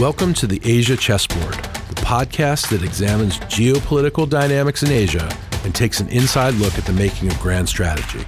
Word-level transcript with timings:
Welcome 0.00 0.32
to 0.34 0.46
the 0.46 0.60
Asia 0.62 0.96
Chessboard, 0.96 1.54
the 1.54 2.00
podcast 2.02 2.68
that 2.70 2.84
examines 2.84 3.40
geopolitical 3.40 4.28
dynamics 4.28 4.84
in 4.84 4.92
Asia 4.92 5.28
and 5.64 5.74
takes 5.74 5.98
an 5.98 6.06
inside 6.10 6.54
look 6.54 6.78
at 6.78 6.84
the 6.84 6.92
making 6.92 7.32
of 7.32 7.40
grand 7.40 7.68
strategy. 7.68 8.24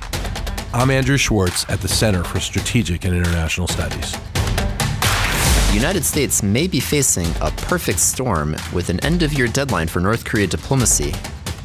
I'm 0.75 0.91
Andrew 0.91 1.17
Schwartz 1.17 1.65
at 1.71 1.81
the 1.81 1.87
Center 1.87 2.25
for 2.25 2.41
Strategic 2.41 3.05
and 3.05 3.15
International 3.15 3.69
Studies. 3.69 4.11
The 5.69 5.71
United 5.75 6.05
States 6.05 6.43
may 6.43 6.67
be 6.67 6.81
facing 6.81 7.29
a 7.41 7.53
perfect 7.53 8.01
storm 8.01 8.57
with 8.73 8.91
an 8.91 8.99
end 9.05 9.23
of 9.23 9.33
year 9.33 9.47
deadline 9.47 9.87
for 9.87 10.01
North 10.01 10.25
Korea 10.25 10.49
diplomacy. 10.49 11.15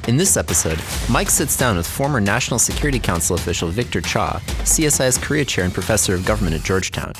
In 0.07 0.17
this 0.17 0.37
episode, 0.37 0.79
Mike 1.09 1.31
sits 1.31 1.57
down 1.57 1.77
with 1.77 1.87
former 1.87 2.21
National 2.21 2.59
Security 2.59 2.99
Council 2.99 3.35
official 3.35 3.69
Victor 3.69 4.01
Cha, 4.01 4.39
CSIS 4.65 5.19
Korea 5.19 5.45
chair 5.45 5.65
and 5.65 5.73
professor 5.73 6.13
of 6.13 6.27
government 6.27 6.55
at 6.55 6.61
Georgetown. 6.61 7.13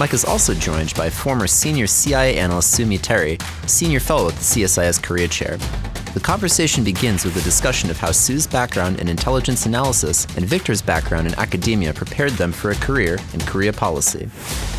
Mike 0.00 0.14
is 0.14 0.24
also 0.24 0.54
joined 0.54 0.94
by 0.94 1.10
former 1.10 1.46
senior 1.46 1.86
CIA 1.86 2.38
analyst 2.38 2.70
Sue 2.70 2.86
Mi 2.86 2.96
Terry, 2.96 3.36
senior 3.66 4.00
fellow 4.00 4.28
at 4.28 4.34
the 4.34 4.40
CSIS 4.40 5.02
Korea 5.02 5.28
chair. 5.28 5.58
The 6.14 6.20
conversation 6.20 6.82
begins 6.82 7.22
with 7.22 7.36
a 7.36 7.42
discussion 7.42 7.90
of 7.90 7.98
how 7.98 8.10
Sue's 8.10 8.46
background 8.46 8.98
in 8.98 9.08
intelligence 9.08 9.66
analysis 9.66 10.24
and 10.36 10.46
Victor's 10.46 10.80
background 10.80 11.26
in 11.26 11.34
academia 11.34 11.92
prepared 11.92 12.32
them 12.32 12.50
for 12.50 12.70
a 12.70 12.76
career 12.76 13.18
in 13.34 13.40
Korea 13.40 13.74
policy. 13.74 14.30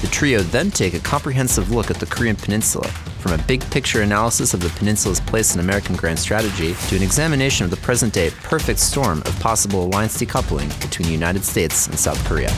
The 0.02 0.08
trio 0.08 0.40
then 0.40 0.72
take 0.72 0.96
a 0.96 1.00
comprehensive 1.00 1.70
look 1.70 1.92
at 1.92 1.98
the 1.98 2.08
Korean 2.08 2.36
Peninsula, 2.36 2.88
from 3.20 3.34
a 3.34 3.44
big 3.44 3.62
picture 3.70 4.02
analysis 4.02 4.56
of 4.56 4.62
the 4.62 4.70
peninsula's 4.70 5.20
place 5.20 5.54
in 5.54 5.60
American 5.60 5.96
grand 5.96 6.18
strategy 6.18 6.74
to 6.88 6.96
an 6.96 7.04
examination 7.04 7.64
of 7.64 7.70
the 7.70 7.78
present 7.78 8.12
day 8.12 8.32
perfect 8.42 8.80
storm 8.80 9.20
of 9.20 9.40
possible 9.40 9.84
alliance 9.84 10.18
decoupling 10.18 10.68
between 10.82 11.06
the 11.06 11.14
United 11.14 11.44
States 11.44 11.86
and 11.86 12.00
South 12.00 12.26
Korea. 12.26 12.50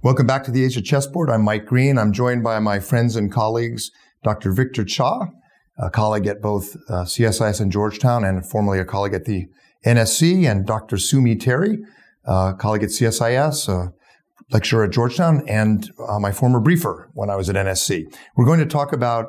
Welcome 0.00 0.28
back 0.28 0.44
to 0.44 0.52
the 0.52 0.64
Asia 0.64 0.80
Chessboard. 0.80 1.28
I'm 1.28 1.42
Mike 1.42 1.66
Green. 1.66 1.98
I'm 1.98 2.12
joined 2.12 2.44
by 2.44 2.60
my 2.60 2.78
friends 2.78 3.16
and 3.16 3.32
colleagues, 3.32 3.90
Dr. 4.22 4.52
Victor 4.52 4.84
Cha, 4.84 5.26
a 5.76 5.90
colleague 5.90 6.28
at 6.28 6.40
both 6.40 6.76
uh, 6.88 7.02
CSIS 7.02 7.60
and 7.60 7.72
Georgetown, 7.72 8.22
and 8.22 8.48
formerly 8.48 8.78
a 8.78 8.84
colleague 8.84 9.12
at 9.12 9.24
the 9.24 9.46
NSC, 9.84 10.48
and 10.48 10.64
Dr. 10.64 10.98
Sue 10.98 11.20
Mi 11.20 11.34
Terry, 11.34 11.78
a 12.24 12.54
colleague 12.56 12.84
at 12.84 12.90
CSIS, 12.90 13.68
a 13.68 13.92
lecturer 14.52 14.84
at 14.84 14.92
Georgetown, 14.92 15.42
and 15.48 15.90
uh, 16.08 16.20
my 16.20 16.30
former 16.30 16.60
briefer 16.60 17.10
when 17.14 17.28
I 17.28 17.34
was 17.34 17.50
at 17.50 17.56
NSC. 17.56 18.04
We're 18.36 18.46
going 18.46 18.60
to 18.60 18.66
talk 18.66 18.92
about 18.92 19.26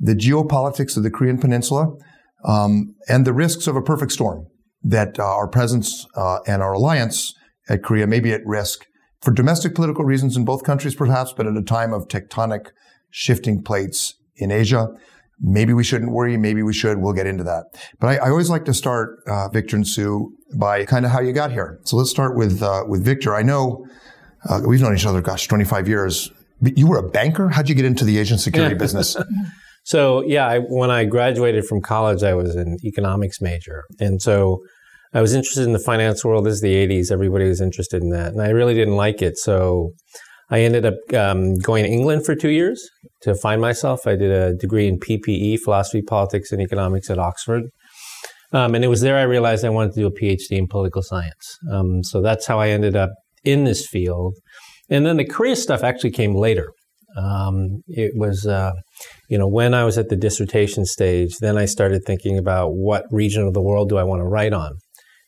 the 0.00 0.14
geopolitics 0.14 0.96
of 0.96 1.02
the 1.02 1.10
Korean 1.10 1.36
Peninsula 1.36 1.94
um, 2.42 2.94
and 3.06 3.26
the 3.26 3.34
risks 3.34 3.66
of 3.66 3.76
a 3.76 3.82
perfect 3.82 4.12
storm 4.12 4.46
that 4.82 5.18
uh, 5.18 5.24
our 5.24 5.46
presence 5.46 6.06
uh, 6.14 6.38
and 6.46 6.62
our 6.62 6.72
alliance 6.72 7.34
at 7.68 7.82
Korea 7.82 8.06
may 8.06 8.20
be 8.20 8.32
at 8.32 8.40
risk 8.46 8.86
for 9.20 9.32
domestic 9.32 9.74
political 9.74 10.04
reasons 10.04 10.36
in 10.36 10.44
both 10.44 10.62
countries, 10.62 10.94
perhaps, 10.94 11.32
but 11.32 11.46
at 11.46 11.56
a 11.56 11.62
time 11.62 11.92
of 11.92 12.08
tectonic 12.08 12.66
shifting 13.10 13.62
plates 13.62 14.14
in 14.36 14.50
Asia. 14.50 14.88
Maybe 15.40 15.72
we 15.72 15.84
shouldn't 15.84 16.12
worry. 16.12 16.36
Maybe 16.36 16.62
we 16.62 16.72
should. 16.72 16.98
We'll 16.98 17.12
get 17.12 17.26
into 17.26 17.44
that. 17.44 17.64
But 18.00 18.08
I, 18.08 18.26
I 18.26 18.30
always 18.30 18.48
like 18.48 18.64
to 18.66 18.74
start, 18.74 19.18
uh, 19.26 19.48
Victor 19.48 19.76
and 19.76 19.86
Sue, 19.86 20.32
by 20.54 20.84
kind 20.84 21.04
of 21.04 21.10
how 21.10 21.20
you 21.20 21.32
got 21.32 21.52
here. 21.52 21.78
So 21.84 21.96
let's 21.96 22.10
start 22.10 22.36
with 22.36 22.62
uh, 22.62 22.84
with 22.88 23.04
Victor. 23.04 23.34
I 23.34 23.42
know 23.42 23.86
uh, 24.48 24.62
we've 24.66 24.80
known 24.80 24.94
each 24.94 25.06
other, 25.06 25.20
gosh, 25.20 25.46
25 25.46 25.88
years. 25.88 26.30
But 26.60 26.78
you 26.78 26.86
were 26.86 26.98
a 26.98 27.08
banker. 27.08 27.50
How'd 27.50 27.68
you 27.68 27.74
get 27.74 27.84
into 27.84 28.04
the 28.04 28.18
Asian 28.18 28.38
security 28.38 28.74
business? 28.78 29.16
So 29.84 30.22
yeah, 30.26 30.46
I, 30.46 30.58
when 30.58 30.90
I 30.90 31.04
graduated 31.04 31.66
from 31.66 31.82
college, 31.82 32.22
I 32.22 32.34
was 32.34 32.56
an 32.56 32.78
economics 32.82 33.40
major, 33.40 33.84
and 34.00 34.20
so 34.22 34.62
I 35.16 35.22
was 35.22 35.32
interested 35.32 35.64
in 35.64 35.72
the 35.72 35.78
finance 35.78 36.26
world. 36.26 36.44
This 36.44 36.56
is 36.56 36.60
the 36.60 36.74
80s. 36.74 37.10
Everybody 37.10 37.48
was 37.48 37.62
interested 37.62 38.02
in 38.02 38.10
that. 38.10 38.32
And 38.32 38.42
I 38.42 38.50
really 38.50 38.74
didn't 38.74 38.96
like 38.96 39.22
it. 39.22 39.38
So 39.38 39.92
I 40.50 40.60
ended 40.60 40.84
up 40.84 40.96
um, 41.14 41.54
going 41.54 41.84
to 41.84 41.90
England 41.90 42.26
for 42.26 42.34
two 42.34 42.50
years 42.50 42.86
to 43.22 43.34
find 43.34 43.58
myself. 43.62 44.06
I 44.06 44.14
did 44.14 44.30
a 44.30 44.54
degree 44.54 44.86
in 44.86 44.98
PPE, 44.98 45.60
philosophy, 45.60 46.02
politics, 46.02 46.52
and 46.52 46.60
economics 46.60 47.08
at 47.08 47.18
Oxford. 47.18 47.62
Um, 48.52 48.74
and 48.74 48.84
it 48.84 48.88
was 48.88 49.00
there 49.00 49.16
I 49.16 49.22
realized 49.22 49.64
I 49.64 49.70
wanted 49.70 49.94
to 49.94 50.00
do 50.00 50.06
a 50.06 50.10
PhD 50.10 50.50
in 50.50 50.66
political 50.66 51.00
science. 51.02 51.56
Um, 51.72 52.04
so 52.04 52.20
that's 52.20 52.46
how 52.46 52.60
I 52.60 52.68
ended 52.68 52.94
up 52.94 53.12
in 53.42 53.64
this 53.64 53.86
field. 53.86 54.34
And 54.90 55.06
then 55.06 55.16
the 55.16 55.24
Korea 55.24 55.56
stuff 55.56 55.82
actually 55.82 56.10
came 56.10 56.34
later. 56.34 56.68
Um, 57.16 57.80
it 57.88 58.12
was, 58.16 58.46
uh, 58.46 58.72
you 59.30 59.38
know, 59.38 59.48
when 59.48 59.72
I 59.72 59.84
was 59.84 59.96
at 59.96 60.10
the 60.10 60.16
dissertation 60.16 60.84
stage, 60.84 61.38
then 61.38 61.56
I 61.56 61.64
started 61.64 62.02
thinking 62.04 62.36
about 62.36 62.72
what 62.72 63.06
region 63.10 63.44
of 63.46 63.54
the 63.54 63.62
world 63.62 63.88
do 63.88 63.96
I 63.96 64.04
want 64.04 64.20
to 64.20 64.26
write 64.26 64.52
on 64.52 64.72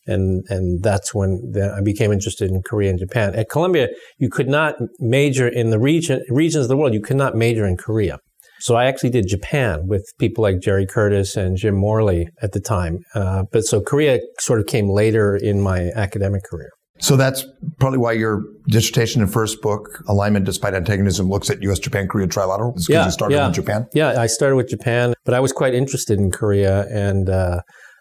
and 0.09 0.45
and 0.49 0.83
that's 0.83 1.15
when 1.15 1.53
I 1.77 1.81
became 1.81 2.13
interested 2.13 2.51
in 2.51 2.63
Korea 2.63 2.91
and 2.91 2.99
Japan. 2.99 3.35
At 3.35 3.49
Columbia, 3.51 3.89
you 4.19 4.29
could 4.29 4.49
not 4.49 4.75
major 4.99 5.47
in 5.47 5.71
the 5.71 5.79
region 5.79 6.23
regions 6.29 6.65
of 6.65 6.69
the 6.69 6.77
world. 6.77 6.95
You 6.95 7.03
could 7.03 7.17
not 7.17 7.35
major 7.35 7.67
in 7.67 7.77
Korea. 7.77 8.19
So 8.61 8.75
I 8.75 8.87
actually 8.87 9.11
did 9.11 9.29
Japan 9.29 9.87
with 9.87 10.05
people 10.19 10.43
like 10.43 10.61
Jerry 10.61 10.87
Curtis 10.87 11.37
and 11.37 11.57
Jim 11.57 11.77
Morley 11.77 12.29
at 12.43 12.53
the 12.53 12.61
time. 12.61 12.99
Uh, 13.15 13.45
but 13.53 13.65
so 13.65 13.81
Korea 13.81 14.19
sort 14.41 14.59
of 14.59 14.67
came 14.67 14.89
later 14.89 15.37
in 15.37 15.61
my 15.61 15.91
academic 15.95 16.43
career. 16.43 16.71
So 17.01 17.17
that's 17.17 17.47
probably 17.79 17.99
why 17.99 18.13
your 18.13 18.43
dissertation 18.67 19.23
and 19.23 19.33
first 19.33 19.63
book, 19.63 20.03
Alignment 20.09 20.45
Despite 20.45 20.75
Antagonism, 20.75 21.29
looks 21.29 21.49
at 21.49 21.63
U.S., 21.63 21.79
Japan, 21.79 22.09
Korea 22.09 22.27
trilateral. 22.27 22.75
Because 22.75 22.89
yeah, 22.89 23.05
you 23.05 23.11
started 23.13 23.37
yeah. 23.37 23.47
with 23.47 23.55
Japan. 23.55 23.87
Yeah, 23.95 24.21
I 24.21 24.27
started 24.27 24.57
with 24.57 24.69
Japan, 24.69 25.15
but 25.25 25.35
I 25.35 25.39
was 25.41 25.53
quite 25.53 25.75
interested 25.75 26.19
in 26.19 26.31
Korea 26.31 26.87
and. 26.89 27.29
Uh, 27.29 27.61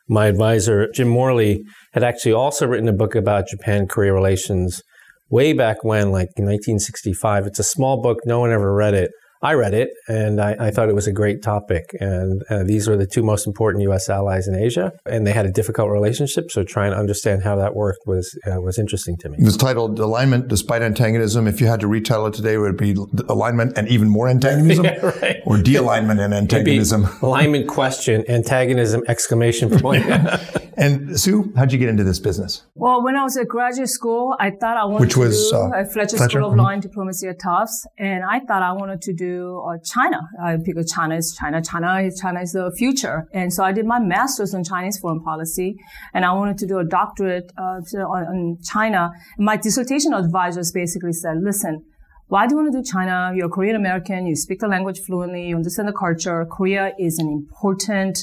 my 0.09 0.27
advisor, 0.27 0.89
Jim 0.91 1.07
Morley, 1.07 1.63
had 1.93 2.03
actually 2.03 2.33
also 2.33 2.65
written 2.65 2.87
a 2.87 2.93
book 2.93 3.15
about 3.15 3.47
Japan 3.47 3.87
Korea 3.87 4.13
relations 4.13 4.81
way 5.29 5.53
back 5.53 5.83
when, 5.83 6.11
like 6.11 6.29
in 6.37 6.45
1965. 6.45 7.47
It's 7.47 7.59
a 7.59 7.63
small 7.63 8.01
book, 8.01 8.19
no 8.25 8.39
one 8.39 8.51
ever 8.51 8.73
read 8.73 8.93
it. 8.93 9.11
I 9.41 9.53
read 9.53 9.73
it 9.73 9.89
and 10.07 10.41
I, 10.41 10.55
I, 10.59 10.71
thought 10.71 10.89
it 10.89 10.95
was 10.95 11.07
a 11.07 11.11
great 11.11 11.43
topic. 11.43 11.95
And 11.99 12.41
uh, 12.49 12.63
these 12.63 12.87
were 12.87 12.97
the 12.97 13.05
two 13.05 13.21
most 13.23 13.45
important 13.45 13.83
U.S. 13.83 14.09
allies 14.09 14.47
in 14.47 14.55
Asia, 14.55 14.91
and 15.05 15.27
they 15.27 15.31
had 15.31 15.45
a 15.45 15.51
difficult 15.51 15.91
relationship. 15.91 16.49
So 16.49 16.63
trying 16.63 16.91
to 16.91 16.97
understand 16.97 17.43
how 17.43 17.55
that 17.57 17.75
worked 17.75 17.99
was 18.05 18.37
uh, 18.47 18.59
was 18.61 18.79
interesting 18.79 19.15
to 19.17 19.29
me. 19.29 19.37
It 19.39 19.45
was 19.45 19.57
titled 19.57 19.99
"Alignment 19.99 20.47
Despite 20.47 20.81
Antagonism." 20.81 21.47
If 21.47 21.61
you 21.61 21.67
had 21.67 21.79
to 21.81 21.87
retell 21.87 22.25
it 22.25 22.33
today, 22.33 22.55
it 22.55 22.59
would 22.59 22.77
be 22.77 22.95
"Alignment 23.29 23.77
and 23.77 23.87
Even 23.89 24.09
More 24.09 24.27
Antagonism," 24.27 24.85
yeah, 24.85 25.05
right. 25.05 25.41
or 25.45 25.61
"De-alignment 25.61 26.19
and 26.19 26.33
Antagonism." 26.43 27.07
alignment 27.21 27.67
question, 27.67 28.23
antagonism 28.29 29.03
exclamation 29.07 29.69
point. 29.69 30.05
and 30.77 31.19
Sue, 31.19 31.51
how'd 31.55 31.71
you 31.71 31.77
get 31.77 31.89
into 31.89 32.03
this 32.03 32.19
business? 32.19 32.63
Well, 32.75 33.03
when 33.03 33.15
I 33.15 33.23
was 33.23 33.37
at 33.37 33.47
graduate 33.47 33.89
school, 33.89 34.35
I 34.39 34.51
thought 34.51 34.77
I 34.77 34.85
wanted 34.85 35.01
Which 35.01 35.17
was, 35.17 35.49
to 35.49 35.55
do 35.55 35.57
uh, 35.57 35.81
a 35.81 35.85
Fletcher, 35.85 36.17
Fletcher, 36.17 36.39
School 36.39 36.45
of 36.45 36.51
mm-hmm. 36.51 36.61
Law 36.61 36.69
and 36.69 36.81
Diplomacy 36.81 37.27
at 37.27 37.39
Tufts, 37.39 37.85
and 37.97 38.23
I 38.23 38.39
thought 38.39 38.61
I 38.61 38.71
wanted 38.73 39.01
to 39.03 39.13
do 39.13 39.26
uh, 39.67 39.77
China 39.83 40.19
uh, 40.43 40.57
because 40.63 40.91
China 40.91 41.15
is 41.15 41.35
China. 41.39 41.61
China 41.61 42.01
is 42.07 42.19
China 42.19 42.39
is 42.41 42.51
the 42.53 42.71
future, 42.77 43.27
and 43.33 43.53
so 43.53 43.63
I 43.63 43.71
did 43.71 43.85
my 43.85 43.99
master's 43.99 44.53
on 44.53 44.63
Chinese 44.63 44.97
foreign 44.99 45.21
policy, 45.21 45.75
and 46.13 46.25
I 46.25 46.31
wanted 46.33 46.57
to 46.59 46.67
do 46.67 46.77
a 46.79 46.85
doctorate 46.85 47.51
uh, 47.57 47.79
on, 48.15 48.23
on 48.33 48.57
China. 48.63 49.11
My 49.37 49.57
dissertation 49.57 50.13
advisors 50.13 50.71
basically 50.71 51.13
said, 51.13 51.37
"Listen." 51.41 51.83
Why 52.29 52.45
do 52.45 52.55
you 52.55 52.57
want 52.57 52.73
to 52.73 52.81
do 52.81 52.83
China? 52.83 53.31
You're 53.33 53.47
Korean 53.47 53.77
American. 53.77 54.27
You 54.27 54.35
speak 54.35 54.59
the 54.59 54.67
language 54.67 54.99
fluently. 54.99 55.43
You 55.47 55.55
understand 55.55 55.87
the 55.87 55.93
culture. 55.93 56.45
Korea 56.51 56.91
is 56.99 57.19
an 57.19 57.29
important 57.29 58.17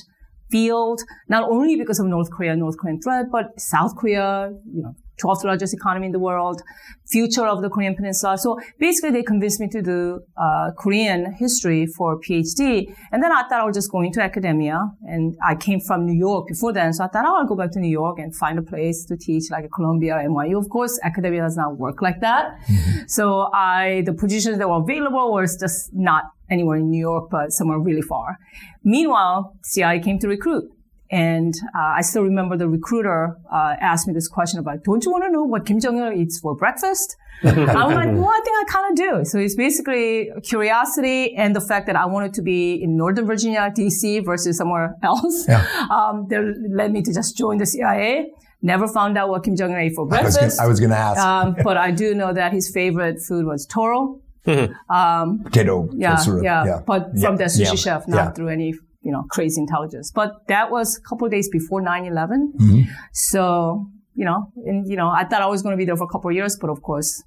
field, 0.50 1.00
not 1.26 1.44
only 1.50 1.74
because 1.76 1.98
of 1.98 2.06
North 2.06 2.30
Korea, 2.30 2.54
North 2.54 2.76
Korean 2.78 3.00
threat, 3.00 3.26
but 3.32 3.58
South 3.58 3.96
Korea, 3.96 4.50
you 4.76 4.82
know, 4.82 4.94
12th 5.22 5.44
largest 5.44 5.74
economy 5.74 6.06
in 6.06 6.12
the 6.12 6.18
world, 6.18 6.62
future 7.06 7.46
of 7.46 7.62
the 7.62 7.68
Korean 7.68 7.94
Peninsula. 7.94 8.38
So 8.38 8.58
basically, 8.78 9.10
they 9.10 9.22
convinced 9.22 9.60
me 9.60 9.68
to 9.68 9.82
do 9.82 10.20
uh, 10.36 10.70
Korean 10.76 11.32
history 11.34 11.86
for 11.86 12.18
PhD. 12.20 12.94
And 13.12 13.22
then 13.22 13.32
I 13.32 13.42
thought 13.42 13.60
I 13.60 13.64
was 13.64 13.76
just 13.76 13.90
going 13.90 14.12
to 14.12 14.22
academia. 14.22 14.90
And 15.06 15.36
I 15.42 15.54
came 15.54 15.80
from 15.80 16.06
New 16.06 16.18
York 16.18 16.48
before 16.48 16.72
then, 16.72 16.92
so 16.92 17.04
I 17.04 17.08
thought 17.08 17.24
oh, 17.26 17.36
I'll 17.36 17.46
go 17.46 17.56
back 17.56 17.72
to 17.72 17.80
New 17.80 17.90
York 17.90 18.18
and 18.18 18.34
find 18.34 18.58
a 18.58 18.62
place 18.62 19.04
to 19.06 19.16
teach, 19.16 19.50
like 19.50 19.64
at 19.64 19.72
Columbia 19.72 20.14
NYU. 20.14 20.58
Of 20.58 20.68
course, 20.68 20.98
academia 21.02 21.42
does 21.42 21.56
not 21.56 21.78
work 21.78 22.02
like 22.02 22.20
that. 22.20 22.58
Mm-hmm. 22.66 23.00
So 23.06 23.50
I, 23.52 24.02
the 24.06 24.12
positions 24.12 24.58
that 24.58 24.68
were 24.68 24.78
available 24.78 25.32
was 25.32 25.56
just 25.58 25.90
not 25.92 26.24
anywhere 26.50 26.78
in 26.78 26.90
New 26.90 27.00
York, 27.00 27.30
but 27.30 27.52
somewhere 27.52 27.78
really 27.78 28.02
far. 28.02 28.38
Meanwhile, 28.82 29.56
CIA 29.62 30.00
came 30.00 30.18
to 30.18 30.28
recruit. 30.28 30.70
And 31.10 31.54
uh, 31.76 31.94
I 31.98 32.00
still 32.00 32.22
remember 32.22 32.56
the 32.56 32.68
recruiter 32.68 33.36
uh, 33.52 33.74
asked 33.80 34.06
me 34.08 34.14
this 34.14 34.26
question 34.26 34.58
about, 34.58 34.84
don't 34.84 35.04
you 35.04 35.10
want 35.10 35.24
to 35.24 35.30
know 35.30 35.44
what 35.44 35.66
Kim 35.66 35.78
Jong-il 35.78 36.12
eats 36.12 36.40
for 36.40 36.56
breakfast? 36.56 37.16
I'm 37.44 37.66
like, 37.66 38.10
well, 38.12 38.28
I 38.28 38.40
think 38.42 38.56
I 38.56 38.64
kind 38.68 38.90
of 38.90 38.96
do. 38.96 39.24
So 39.24 39.38
it's 39.38 39.54
basically 39.54 40.30
curiosity 40.42 41.34
and 41.34 41.54
the 41.54 41.60
fact 41.60 41.86
that 41.86 41.96
I 41.96 42.06
wanted 42.06 42.32
to 42.34 42.42
be 42.42 42.82
in 42.82 42.96
Northern 42.96 43.26
Virginia, 43.26 43.72
DC 43.76 44.24
versus 44.24 44.56
somewhere 44.56 44.96
else. 45.02 45.46
Yeah. 45.48 45.64
Um, 45.94 46.26
that 46.28 46.42
led 46.70 46.92
me 46.92 47.02
to 47.02 47.12
just 47.12 47.36
join 47.36 47.58
the 47.58 47.66
CIA. 47.66 48.32
Never 48.62 48.88
found 48.88 49.18
out 49.18 49.28
what 49.28 49.44
Kim 49.44 49.54
Jong-il 49.54 49.76
ate 49.76 49.94
for 49.94 50.06
breakfast. 50.06 50.58
I 50.58 50.66
was 50.66 50.80
going 50.80 50.90
to 50.90 50.96
ask. 50.96 51.20
Um, 51.20 51.54
but 51.62 51.76
I 51.76 51.90
do 51.90 52.14
know 52.14 52.32
that 52.32 52.52
his 52.52 52.70
favorite 52.70 53.20
food 53.20 53.44
was 53.44 53.66
toro. 53.66 54.20
Mm-hmm. 54.46 54.94
Um, 54.94 55.40
Potato. 55.44 55.88
Yeah, 55.92 56.16
sort 56.16 56.38
of, 56.38 56.44
yeah, 56.44 56.64
yeah, 56.64 56.80
But 56.86 57.10
from 57.10 57.18
yeah. 57.18 57.36
the 57.36 57.44
sushi 57.44 57.78
chef, 57.78 58.08
not 58.08 58.34
through 58.34 58.48
any 58.48 58.74
you 59.04 59.12
know, 59.12 59.24
crazy 59.30 59.60
intelligence. 59.60 60.10
But 60.14 60.32
that 60.48 60.70
was 60.70 60.96
a 60.96 61.08
couple 61.08 61.26
of 61.26 61.30
days 61.30 61.48
before 61.48 61.82
9-11. 61.82 62.08
Mm-hmm. 62.08 62.82
So, 63.12 63.86
you 64.14 64.24
know, 64.24 64.52
and, 64.64 64.88
you 64.88 64.96
know, 64.96 65.08
I 65.08 65.24
thought 65.24 65.42
I 65.42 65.46
was 65.46 65.62
going 65.62 65.74
to 65.74 65.76
be 65.76 65.84
there 65.84 65.96
for 65.96 66.04
a 66.04 66.08
couple 66.08 66.30
of 66.30 66.36
years, 66.36 66.56
but 66.60 66.70
of 66.70 66.82
course, 66.82 67.22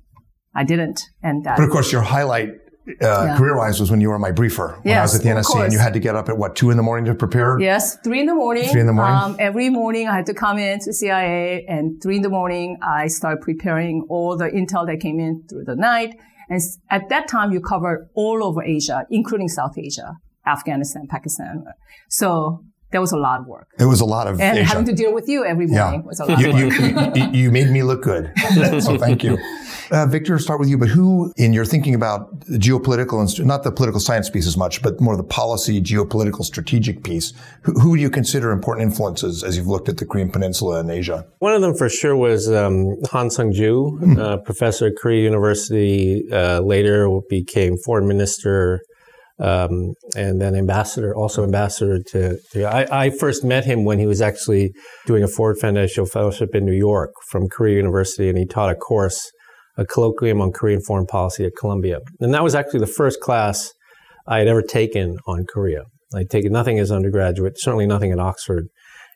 I 0.56 0.64
didn't. 0.64 1.02
And 1.22 1.44
that. 1.46 1.58
But 1.58 1.66
of 1.66 1.70
course, 1.70 1.92
your 1.92 2.02
highlight 2.02 2.50
uh, 2.90 2.94
yeah. 3.02 3.38
career-wise 3.38 3.80
was 3.80 3.92
when 3.92 4.00
you 4.00 4.10
were 4.10 4.18
my 4.18 4.32
briefer 4.32 4.80
when 4.82 4.94
yes, 4.94 4.98
I 4.98 5.02
was 5.04 5.16
at 5.16 5.24
the 5.24 5.30
NSC, 5.30 5.64
and 5.64 5.74
you 5.74 5.80
had 5.80 5.94
to 5.94 6.00
get 6.00 6.16
up 6.16 6.30
at 6.30 6.38
what 6.38 6.56
two 6.56 6.72
in 6.72 6.78
the 6.78 6.84
morning 6.84 7.06
to 7.06 7.16
prepare. 7.16 7.60
Yes, 7.60 7.98
three 7.98 8.22
in 8.22 8.26
the 8.26 8.36
morning. 8.36 8.70
Three 8.70 8.82
in 8.82 8.88
the 8.88 8.94
morning. 8.94 9.16
Um, 9.16 9.36
every 9.40 9.70
morning, 9.70 10.08
I 10.08 10.16
had 10.16 10.26
to 10.28 10.34
come 10.34 10.58
in 10.58 10.80
to 10.80 10.94
CIA, 10.94 11.66
and 11.68 12.02
three 12.02 12.18
in 12.18 12.22
the 12.22 12.30
morning, 12.30 12.78
I 12.82 13.08
started 13.08 13.42
preparing 13.42 14.06
all 14.10 14.38
the 14.38 14.50
intel 14.50 14.88
that 14.88 15.00
came 15.02 15.20
in 15.20 15.44
through 15.50 15.66
the 15.66 15.76
night. 15.76 16.16
And 16.50 16.62
at 16.90 17.10
that 17.10 17.28
time, 17.28 17.52
you 17.52 17.60
covered 17.60 18.10
all 18.16 18.44
over 18.44 18.64
Asia, 18.64 19.06
including 19.10 19.50
South 19.50 19.78
Asia, 19.78 20.14
Afghanistan, 20.48 21.08
Pakistan. 21.08 21.66
So 22.10 22.64
there 22.92 23.02
was 23.02 23.12
a 23.12 23.18
lot 23.18 23.42
of 23.42 23.48
work. 23.48 23.68
It 23.80 23.86
was 23.86 24.00
a 24.00 24.06
lot 24.06 24.28
of 24.28 24.40
and 24.40 24.58
Asia. 24.58 24.68
having 24.68 24.86
to 24.86 24.94
deal 24.94 25.14
with 25.14 25.28
you 25.28 25.44
every 25.44 25.68
morning 25.68 26.00
yeah. 26.00 26.06
was 26.06 26.20
a 26.20 26.26
lot. 26.26 26.40
You, 26.40 26.54
you, 26.54 26.72
you, 27.16 27.32
you, 27.32 27.52
made 27.52 27.70
me 27.70 27.84
look 27.84 28.02
good, 28.02 28.32
so 28.82 28.98
thank 28.98 29.24
you. 29.24 29.38
Uh, 29.92 30.06
Victor, 30.06 30.40
start 30.40 30.60
with 30.60 30.70
you. 30.70 30.78
But 30.78 30.90
who, 30.90 31.34
in 31.38 31.54
your 31.54 31.66
thinking 31.66 31.96
about 31.96 32.46
the 32.46 32.58
geopolitical 32.58 33.20
and 33.20 33.48
not 33.48 33.64
the 33.64 33.72
political 33.72 34.00
science 34.00 34.30
piece 34.30 34.48
as 34.48 34.58
much, 34.58 34.82
but 34.82 35.00
more 35.02 35.18
the 35.18 35.24
policy, 35.24 35.82
geopolitical, 35.82 36.44
strategic 36.44 37.04
piece, 37.04 37.34
who, 37.64 37.74
who, 37.74 37.96
do 37.96 38.02
you 38.02 38.10
consider 38.10 38.52
important 38.52 38.90
influences 38.90 39.44
as 39.44 39.58
you've 39.58 39.68
looked 39.68 39.90
at 39.90 39.98
the 39.98 40.06
Korean 40.06 40.32
Peninsula 40.32 40.80
and 40.80 40.90
Asia? 40.90 41.26
One 41.40 41.54
of 41.54 41.62
them 41.62 41.76
for 41.76 41.90
sure 41.90 42.16
was 42.16 42.50
um, 42.50 42.96
Han 43.12 43.30
Sung 43.30 43.52
Ju, 43.52 44.00
mm-hmm. 44.02 44.20
uh, 44.20 44.38
professor 44.38 44.88
at 44.88 44.94
Korea 44.98 45.24
University. 45.24 46.24
Uh, 46.32 46.62
later 46.62 47.10
became 47.30 47.78
foreign 47.78 48.08
minister. 48.08 48.82
Um, 49.39 49.94
and 50.16 50.42
then 50.42 50.56
ambassador, 50.56 51.16
also 51.16 51.44
ambassador 51.44 52.00
to. 52.07 52.39
to 52.54 52.63
I, 52.63 53.06
I, 53.06 53.10
first 53.12 53.44
met 53.44 53.66
him 53.66 53.86
when 53.86 54.00
he 54.00 54.07
was 54.07 54.19
actually 54.19 54.74
doing 55.06 55.24
a 55.24 55.28
Ford 55.28 55.60
Foundation 55.60 56.07
Fellowship 56.07 56.56
in 56.56 56.66
New 56.66 56.74
York 56.74 57.12
from 57.30 57.48
Korea 57.48 57.75
University, 57.75 58.30
and 58.30 58.38
he 58.38 58.48
taught 58.48 58.72
a 58.72 58.75
course 58.75 59.31
a 59.78 59.86
colloquium 59.86 60.42
on 60.42 60.51
Korean 60.51 60.81
foreign 60.81 61.06
policy 61.06 61.45
at 61.45 61.51
Columbia. 61.57 62.00
And 62.19 62.34
that 62.34 62.44
was 62.44 62.56
actually 62.56 62.80
the 62.80 62.88
first 62.88 63.19
class 63.22 63.72
I 64.28 64.39
had 64.39 64.48
ever 64.48 64.62
taken 64.62 65.18
on 65.28 65.45
Korea. 65.48 65.83
I'd 66.16 66.30
taken 66.30 66.51
nothing 66.51 66.80
as 66.80 66.92
undergraduate, 66.92 67.54
certainly 67.57 67.86
nothing 67.86 68.12
at 68.12 68.19
Oxford. 68.19 68.68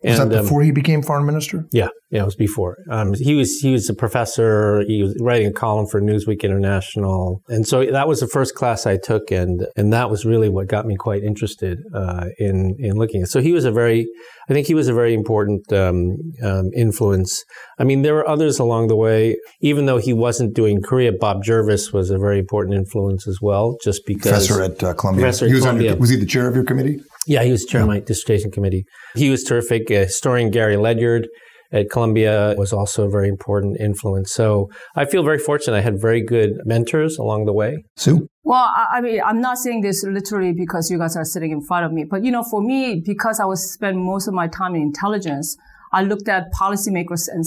Was 0.03 0.19
and, 0.19 0.31
that 0.31 0.41
before 0.43 0.61
um, 0.61 0.65
he 0.65 0.71
became 0.71 1.03
foreign 1.03 1.25
minister? 1.27 1.65
Yeah, 1.71 1.89
yeah, 2.09 2.23
it 2.23 2.25
was 2.25 2.35
before. 2.35 2.77
Um, 2.89 3.13
he 3.13 3.35
was 3.35 3.59
he 3.59 3.71
was 3.71 3.87
a 3.87 3.93
professor. 3.93 4.83
He 4.87 5.03
was 5.03 5.15
writing 5.21 5.47
a 5.47 5.53
column 5.53 5.85
for 5.85 6.01
Newsweek 6.01 6.41
International, 6.41 7.43
and 7.49 7.67
so 7.67 7.85
that 7.85 8.07
was 8.07 8.19
the 8.19 8.27
first 8.27 8.55
class 8.55 8.87
I 8.87 8.97
took, 8.97 9.29
and 9.29 9.67
and 9.75 9.93
that 9.93 10.09
was 10.09 10.25
really 10.25 10.49
what 10.49 10.67
got 10.67 10.87
me 10.87 10.95
quite 10.95 11.23
interested 11.23 11.79
uh, 11.93 12.25
in 12.39 12.75
in 12.79 12.95
looking 12.95 13.21
at. 13.21 13.27
So 13.27 13.41
he 13.41 13.51
was 13.51 13.63
a 13.63 13.71
very, 13.71 14.07
I 14.49 14.53
think 14.53 14.65
he 14.65 14.73
was 14.73 14.87
a 14.87 14.93
very 14.93 15.13
important 15.13 15.71
um, 15.71 16.17
um, 16.43 16.71
influence. 16.75 17.43
I 17.77 17.83
mean, 17.83 18.01
there 18.01 18.15
were 18.15 18.27
others 18.27 18.57
along 18.57 18.87
the 18.87 18.95
way. 18.95 19.37
Even 19.61 19.85
though 19.85 19.97
he 19.97 20.13
wasn't 20.13 20.55
doing 20.55 20.81
Korea, 20.81 21.11
Bob 21.11 21.43
Jervis 21.43 21.93
was 21.93 22.09
a 22.09 22.17
very 22.17 22.39
important 22.39 22.75
influence 22.75 23.27
as 23.27 23.37
well. 23.39 23.77
Just 23.83 24.01
because 24.07 24.47
professor 24.47 24.63
at 24.63 24.83
uh, 24.83 24.95
Columbia. 24.95 25.25
Professor 25.25 25.47
he 25.47 25.53
was, 25.53 25.61
Columbia. 25.61 25.91
Under, 25.91 26.01
was 26.01 26.09
he 26.09 26.15
the 26.15 26.25
chair 26.25 26.47
of 26.47 26.55
your 26.55 26.65
committee? 26.65 26.99
Yeah, 27.27 27.43
he 27.43 27.51
was 27.51 27.65
chair 27.65 27.81
of 27.81 27.87
my 27.87 27.99
dissertation 27.99 28.51
committee. 28.51 28.85
He 29.15 29.29
was 29.29 29.43
terrific. 29.43 29.91
Uh, 29.91 30.05
historian 30.05 30.49
Gary 30.49 30.77
Ledyard 30.77 31.27
at 31.71 31.89
Columbia 31.89 32.53
was 32.57 32.73
also 32.73 33.07
a 33.07 33.09
very 33.09 33.29
important 33.29 33.77
influence. 33.79 34.31
So 34.31 34.69
I 34.95 35.05
feel 35.05 35.23
very 35.23 35.39
fortunate. 35.39 35.77
I 35.77 35.81
had 35.81 36.01
very 36.01 36.23
good 36.23 36.51
mentors 36.65 37.17
along 37.17 37.45
the 37.45 37.53
way. 37.53 37.83
Sue? 37.95 38.27
Well, 38.43 38.73
I 38.91 39.01
mean, 39.01 39.21
I'm 39.23 39.39
not 39.39 39.57
saying 39.57 39.81
this 39.81 40.03
literally 40.03 40.51
because 40.51 40.89
you 40.89 40.97
guys 40.97 41.15
are 41.15 41.23
sitting 41.23 41.51
in 41.51 41.61
front 41.61 41.85
of 41.85 41.93
me, 41.93 42.05
but 42.09 42.23
you 42.23 42.31
know, 42.31 42.43
for 42.43 42.61
me, 42.61 43.01
because 43.05 43.39
I 43.39 43.45
was 43.45 43.71
spend 43.71 43.99
most 43.99 44.27
of 44.27 44.33
my 44.33 44.47
time 44.47 44.75
in 44.75 44.81
intelligence, 44.81 45.55
I 45.93 46.03
looked 46.03 46.29
at 46.29 46.51
policymakers 46.53 47.27
and 47.27 47.43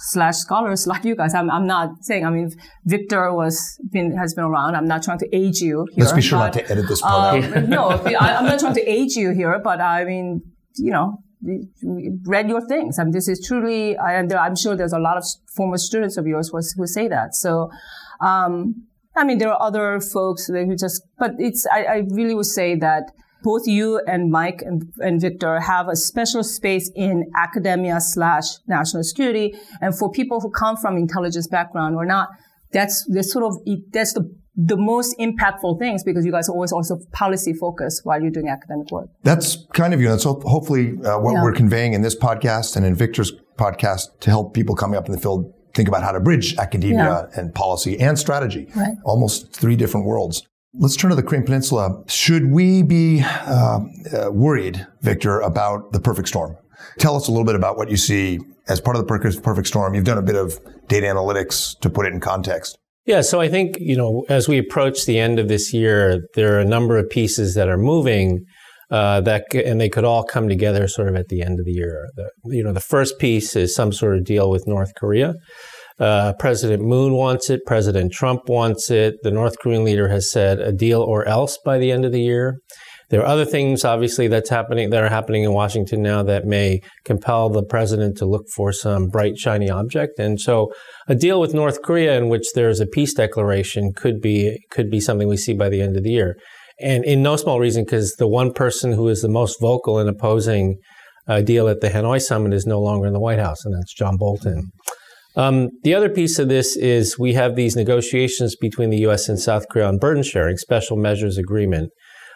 slash 0.00 0.36
scholars 0.36 0.86
like 0.92 1.04
you 1.04 1.14
guys. 1.14 1.34
I'm, 1.34 1.50
I'm 1.50 1.66
not 1.66 1.90
saying, 2.02 2.26
I 2.26 2.30
mean, 2.30 2.50
Victor 2.84 3.32
was 3.32 3.78
been, 3.90 4.16
has 4.16 4.34
been 4.34 4.44
around. 4.44 4.74
I'm 4.74 4.86
not 4.86 5.02
trying 5.02 5.18
to 5.18 5.36
age 5.36 5.60
you 5.60 5.86
here. 5.92 6.04
Let's 6.04 6.12
be 6.12 6.22
sure 6.22 6.38
but, 6.38 6.44
not 6.46 6.52
to 6.54 6.70
edit 6.70 6.88
this 6.88 7.00
part 7.00 7.44
um, 7.44 7.54
out. 7.54 7.68
no, 7.68 7.88
I, 7.88 8.36
I'm 8.36 8.46
not 8.46 8.58
trying 8.58 8.74
to 8.74 8.82
age 8.90 9.14
you 9.14 9.32
here, 9.32 9.60
but 9.62 9.80
I 9.80 10.04
mean, 10.04 10.42
you 10.76 10.90
know, 10.90 11.18
read 12.26 12.48
your 12.48 12.66
things. 12.66 12.98
I 12.98 13.04
mean, 13.04 13.12
this 13.12 13.28
is 13.28 13.44
truly, 13.46 13.96
I, 13.96 14.18
I'm 14.18 14.56
sure 14.56 14.76
there's 14.76 14.92
a 14.92 14.98
lot 14.98 15.16
of 15.16 15.24
former 15.54 15.76
students 15.76 16.16
of 16.16 16.26
yours 16.26 16.50
who, 16.50 16.60
who 16.76 16.86
say 16.86 17.08
that. 17.08 17.34
So, 17.34 17.70
um, 18.20 18.86
I 19.16 19.24
mean, 19.24 19.38
there 19.38 19.50
are 19.50 19.62
other 19.62 20.00
folks 20.00 20.46
who 20.46 20.76
just, 20.76 21.02
but 21.18 21.32
it's, 21.38 21.66
I, 21.72 21.84
I 21.84 22.02
really 22.10 22.34
would 22.34 22.46
say 22.46 22.74
that 22.76 23.04
both 23.44 23.62
you 23.66 24.00
and 24.08 24.30
Mike 24.30 24.60
and, 24.62 24.82
and 24.98 25.20
Victor 25.20 25.60
have 25.60 25.88
a 25.88 25.94
special 25.94 26.42
space 26.42 26.90
in 26.96 27.30
academia 27.36 28.00
slash 28.00 28.46
national 28.66 29.04
security. 29.04 29.54
And 29.80 29.96
for 29.96 30.10
people 30.10 30.40
who 30.40 30.50
come 30.50 30.76
from 30.76 30.96
intelligence 30.96 31.46
background 31.46 31.94
or 31.94 32.04
not, 32.04 32.30
that's, 32.72 33.06
that's 33.14 33.32
sort 33.32 33.44
of, 33.44 33.52
that's 33.92 34.14
the 34.14 34.34
the 34.56 34.76
most 34.76 35.18
impactful 35.18 35.80
things 35.80 36.04
because 36.04 36.24
you 36.24 36.30
guys 36.30 36.48
are 36.48 36.52
always 36.52 36.70
also 36.70 36.96
policy 37.10 37.52
focused 37.52 38.02
while 38.04 38.22
you're 38.22 38.30
doing 38.30 38.48
academic 38.48 38.88
work. 38.92 39.08
That's 39.24 39.66
kind 39.72 39.92
of 39.92 40.00
you. 40.00 40.08
That's 40.08 40.22
hopefully 40.24 40.92
uh, 41.04 41.18
what 41.18 41.32
yeah. 41.32 41.42
we're 41.42 41.52
conveying 41.52 41.92
in 41.92 42.02
this 42.02 42.16
podcast 42.16 42.76
and 42.76 42.86
in 42.86 42.94
Victor's 42.94 43.32
podcast 43.58 44.20
to 44.20 44.30
help 44.30 44.54
people 44.54 44.76
coming 44.76 44.96
up 44.96 45.06
in 45.06 45.12
the 45.12 45.20
field 45.20 45.52
think 45.74 45.88
about 45.88 46.04
how 46.04 46.12
to 46.12 46.20
bridge 46.20 46.56
academia 46.56 47.28
yeah. 47.32 47.40
and 47.40 47.52
policy 47.52 47.98
and 47.98 48.16
strategy. 48.16 48.68
Right. 48.76 48.94
Almost 49.04 49.52
three 49.52 49.74
different 49.74 50.06
worlds. 50.06 50.46
Let's 50.76 50.96
turn 50.96 51.10
to 51.10 51.16
the 51.16 51.22
Korean 51.22 51.44
Peninsula. 51.44 52.02
Should 52.08 52.50
we 52.50 52.82
be 52.82 53.22
uh, 53.22 53.80
uh, 54.12 54.30
worried, 54.32 54.86
Victor, 55.02 55.40
about 55.40 55.92
the 55.92 56.00
perfect 56.00 56.26
storm? 56.26 56.56
Tell 56.98 57.14
us 57.14 57.28
a 57.28 57.30
little 57.30 57.44
bit 57.44 57.54
about 57.54 57.76
what 57.76 57.90
you 57.90 57.96
see 57.96 58.40
as 58.66 58.80
part 58.80 58.96
of 58.96 59.06
the 59.06 59.40
perfect 59.42 59.68
storm. 59.68 59.94
You've 59.94 60.04
done 60.04 60.18
a 60.18 60.22
bit 60.22 60.34
of 60.34 60.58
data 60.88 61.06
analytics 61.06 61.78
to 61.80 61.88
put 61.88 62.06
it 62.06 62.12
in 62.12 62.18
context. 62.18 62.76
Yeah, 63.06 63.20
so 63.20 63.40
I 63.40 63.48
think, 63.48 63.76
you 63.78 63.96
know, 63.96 64.24
as 64.28 64.48
we 64.48 64.58
approach 64.58 65.06
the 65.06 65.18
end 65.18 65.38
of 65.38 65.46
this 65.46 65.72
year, 65.72 66.26
there 66.34 66.56
are 66.56 66.60
a 66.60 66.64
number 66.64 66.98
of 66.98 67.08
pieces 67.08 67.54
that 67.54 67.68
are 67.68 67.78
moving 67.78 68.44
uh, 68.90 69.20
that 69.22 69.44
and 69.54 69.80
they 69.80 69.88
could 69.88 70.04
all 70.04 70.24
come 70.24 70.48
together 70.48 70.88
sort 70.88 71.08
of 71.08 71.16
at 71.16 71.28
the 71.28 71.42
end 71.42 71.58
of 71.58 71.66
the 71.66 71.72
year. 71.72 72.08
The, 72.16 72.30
you 72.46 72.62
know, 72.62 72.72
the 72.72 72.80
first 72.80 73.18
piece 73.18 73.56
is 73.56 73.74
some 73.74 73.92
sort 73.92 74.16
of 74.16 74.24
deal 74.24 74.50
with 74.50 74.66
North 74.66 74.94
Korea. 74.94 75.34
Uh, 75.98 76.32
President 76.38 76.82
Moon 76.82 77.12
wants 77.14 77.50
it. 77.50 77.60
President 77.66 78.12
Trump 78.12 78.48
wants 78.48 78.90
it. 78.90 79.14
The 79.22 79.30
North 79.30 79.58
Korean 79.60 79.84
leader 79.84 80.08
has 80.08 80.30
said 80.30 80.58
a 80.58 80.72
deal 80.72 81.00
or 81.00 81.26
else 81.26 81.58
by 81.64 81.78
the 81.78 81.92
end 81.92 82.04
of 82.04 82.12
the 82.12 82.22
year. 82.22 82.58
There 83.10 83.20
are 83.20 83.26
other 83.26 83.44
things, 83.44 83.84
obviously, 83.84 84.28
that's 84.28 84.50
happening 84.50 84.90
that 84.90 85.02
are 85.02 85.08
happening 85.08 85.44
in 85.44 85.52
Washington 85.52 86.02
now 86.02 86.22
that 86.24 86.46
may 86.46 86.80
compel 87.04 87.50
the 87.50 87.62
president 87.62 88.16
to 88.18 88.26
look 88.26 88.46
for 88.56 88.72
some 88.72 89.08
bright, 89.08 89.38
shiny 89.38 89.70
object. 89.70 90.18
And 90.18 90.40
so, 90.40 90.72
a 91.06 91.14
deal 91.14 91.38
with 91.38 91.54
North 91.54 91.82
Korea 91.82 92.16
in 92.16 92.28
which 92.28 92.46
there 92.54 92.68
is 92.68 92.80
a 92.80 92.86
peace 92.86 93.14
declaration 93.14 93.92
could 93.94 94.20
be 94.20 94.58
could 94.70 94.90
be 94.90 95.00
something 95.00 95.28
we 95.28 95.36
see 95.36 95.52
by 95.52 95.68
the 95.68 95.82
end 95.82 95.96
of 95.96 96.02
the 96.02 96.10
year. 96.10 96.36
And 96.80 97.04
in 97.04 97.22
no 97.22 97.36
small 97.36 97.60
reason, 97.60 97.84
because 97.84 98.14
the 98.18 98.26
one 98.26 98.52
person 98.52 98.92
who 98.92 99.06
is 99.08 99.20
the 99.20 99.28
most 99.28 99.60
vocal 99.60 100.00
in 100.00 100.08
opposing 100.08 100.78
a 101.26 101.42
deal 101.42 101.68
at 101.68 101.80
the 101.80 101.90
Hanoi 101.90 102.20
summit 102.20 102.52
is 102.52 102.66
no 102.66 102.80
longer 102.80 103.06
in 103.06 103.12
the 103.12 103.20
White 103.20 103.38
House, 103.38 103.64
and 103.64 103.74
that's 103.74 103.94
John 103.94 104.16
Bolton. 104.16 104.70
Um, 105.36 105.70
the 105.82 105.94
other 105.94 106.08
piece 106.08 106.38
of 106.38 106.48
this 106.48 106.76
is 106.76 107.18
we 107.18 107.34
have 107.34 107.56
these 107.56 107.74
negotiations 107.76 108.54
between 108.56 108.90
the 108.90 108.98
U.S. 108.98 109.28
and 109.28 109.38
South 109.38 109.64
Korea 109.68 109.88
on 109.88 109.98
burden 109.98 110.22
sharing, 110.22 110.56
special 110.56 110.96
measures 110.96 111.38
agreement. 111.38 111.90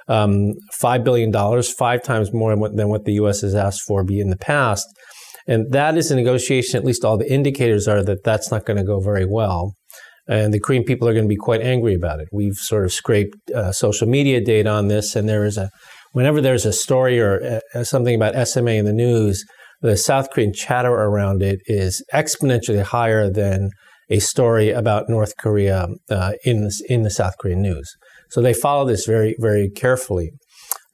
Um, 0.09 0.55
$5 0.83 1.05
billion, 1.05 1.63
five 1.63 2.03
times 2.03 2.33
more 2.33 2.57
than 2.57 2.89
what 2.89 3.05
the 3.05 3.13
U.S. 3.15 3.43
has 3.43 3.55
asked 3.55 3.83
for 3.87 4.03
be 4.03 4.21
in 4.21 4.31
the 4.31 4.39
past. 4.39 4.87
And 5.47 5.71
that 5.73 5.97
is 5.97 6.11
a 6.11 6.17
negotiation, 6.17 6.79
at 6.79 6.85
least 6.85 7.05
all 7.05 7.19
the 7.19 7.31
indicators 7.31 7.87
are 7.87 8.03
that 8.05 8.25
that's 8.25 8.51
not 8.51 8.65
going 8.65 8.79
to 8.79 8.85
go 8.85 9.01
very 9.01 9.27
well. 9.27 9.75
And 10.29 10.53
the 10.53 10.61
Korean 10.61 10.85
people 10.85 11.09
are 11.09 11.15
going 11.15 11.25
to 11.25 11.29
be 11.29 11.37
quite 11.37 11.63
angry 11.63 11.95
about 11.95 12.21
it. 12.21 12.29
We've 12.33 12.55
sort 12.55 12.85
of 12.85 12.93
scraped 12.93 13.37
uh, 13.55 13.73
social 13.73 14.07
media 14.07 14.43
data 14.43 14.69
on 14.69 14.89
this, 14.89 15.17
and 15.17 15.27
there 15.27 15.45
is 15.45 15.57
a, 15.57 15.71
whenever 16.13 16.43
there's 16.43 16.67
a 16.67 16.73
story 16.73 17.19
or 17.19 17.61
uh, 17.75 17.85
something 17.85 18.15
about 18.15 18.47
SMA 18.47 18.73
in 18.73 18.85
the 18.85 18.93
news, 18.93 19.43
the 19.81 19.97
South 19.97 20.31
Korean 20.31 20.53
chatter 20.53 20.93
around 20.93 21.43
it 21.43 21.61
is 21.67 22.05
exponentially 22.13 22.83
higher 22.83 23.31
than 23.31 23.71
a 24.11 24.19
story 24.19 24.71
about 24.71 25.09
North 25.09 25.35
Korea 25.39 25.87
uh, 26.11 26.33
in, 26.45 26.63
the, 26.63 26.85
in 26.89 27.03
the 27.03 27.11
South 27.11 27.35
Korean 27.39 27.63
news. 27.63 27.89
So 28.31 28.41
they 28.41 28.55
follow 28.55 28.87
this 28.87 29.05
very, 29.07 29.37
very 29.39 29.71
carefully. 29.71 30.31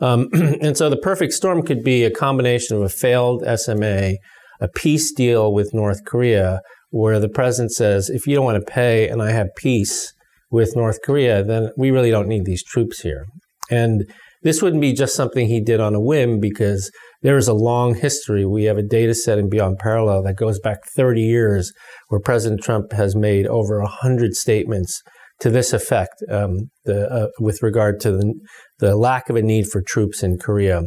Um, 0.00 0.28
and 0.32 0.76
so 0.76 0.90
the 0.90 0.96
perfect 0.96 1.32
storm 1.32 1.62
could 1.62 1.82
be 1.82 2.04
a 2.04 2.10
combination 2.10 2.76
of 2.76 2.82
a 2.82 2.88
failed 2.88 3.44
SMA, 3.58 4.14
a 4.60 4.68
peace 4.74 5.12
deal 5.12 5.52
with 5.52 5.72
North 5.72 6.04
Korea, 6.04 6.60
where 6.90 7.18
the 7.18 7.28
president 7.28 7.72
says, 7.72 8.10
if 8.10 8.26
you 8.26 8.34
don't 8.34 8.44
want 8.44 8.64
to 8.64 8.72
pay 8.72 9.08
and 9.08 9.22
I 9.22 9.30
have 9.32 9.48
peace 9.56 10.12
with 10.50 10.76
North 10.76 10.98
Korea, 11.04 11.42
then 11.42 11.70
we 11.76 11.90
really 11.90 12.10
don't 12.10 12.28
need 12.28 12.44
these 12.44 12.62
troops 12.62 13.00
here. 13.00 13.24
And 13.70 14.04
this 14.42 14.60
wouldn't 14.62 14.82
be 14.82 14.92
just 14.92 15.16
something 15.16 15.48
he 15.48 15.60
did 15.60 15.80
on 15.80 15.94
a 15.94 16.00
whim 16.00 16.38
because 16.38 16.90
there 17.24 17.38
is 17.38 17.48
a 17.48 17.54
long 17.54 17.94
history. 17.94 18.44
We 18.44 18.64
have 18.64 18.76
a 18.76 18.82
data 18.82 19.14
set 19.14 19.38
in 19.38 19.48
Beyond 19.48 19.78
Parallel 19.78 20.22
that 20.24 20.36
goes 20.36 20.60
back 20.60 20.80
30 20.94 21.22
years 21.22 21.72
where 22.08 22.20
President 22.20 22.62
Trump 22.62 22.92
has 22.92 23.16
made 23.16 23.46
over 23.46 23.80
100 23.80 24.34
statements 24.34 25.02
to 25.40 25.50
this 25.50 25.72
effect 25.72 26.22
um, 26.30 26.70
the, 26.84 27.10
uh, 27.10 27.28
with 27.40 27.62
regard 27.62 27.98
to 28.00 28.12
the, 28.12 28.34
the, 28.78 28.94
lack 28.94 29.30
of 29.30 29.36
a 29.36 29.42
need 29.42 29.66
for 29.66 29.82
troops 29.82 30.22
in 30.22 30.38
Korea. 30.38 30.82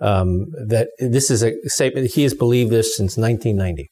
Um, 0.00 0.46
that 0.66 0.88
this 0.98 1.30
is 1.30 1.44
a 1.44 1.52
statement, 1.66 2.12
he 2.12 2.22
has 2.24 2.34
believed 2.34 2.70
this 2.72 2.96
since 2.96 3.16
1990. 3.16 3.88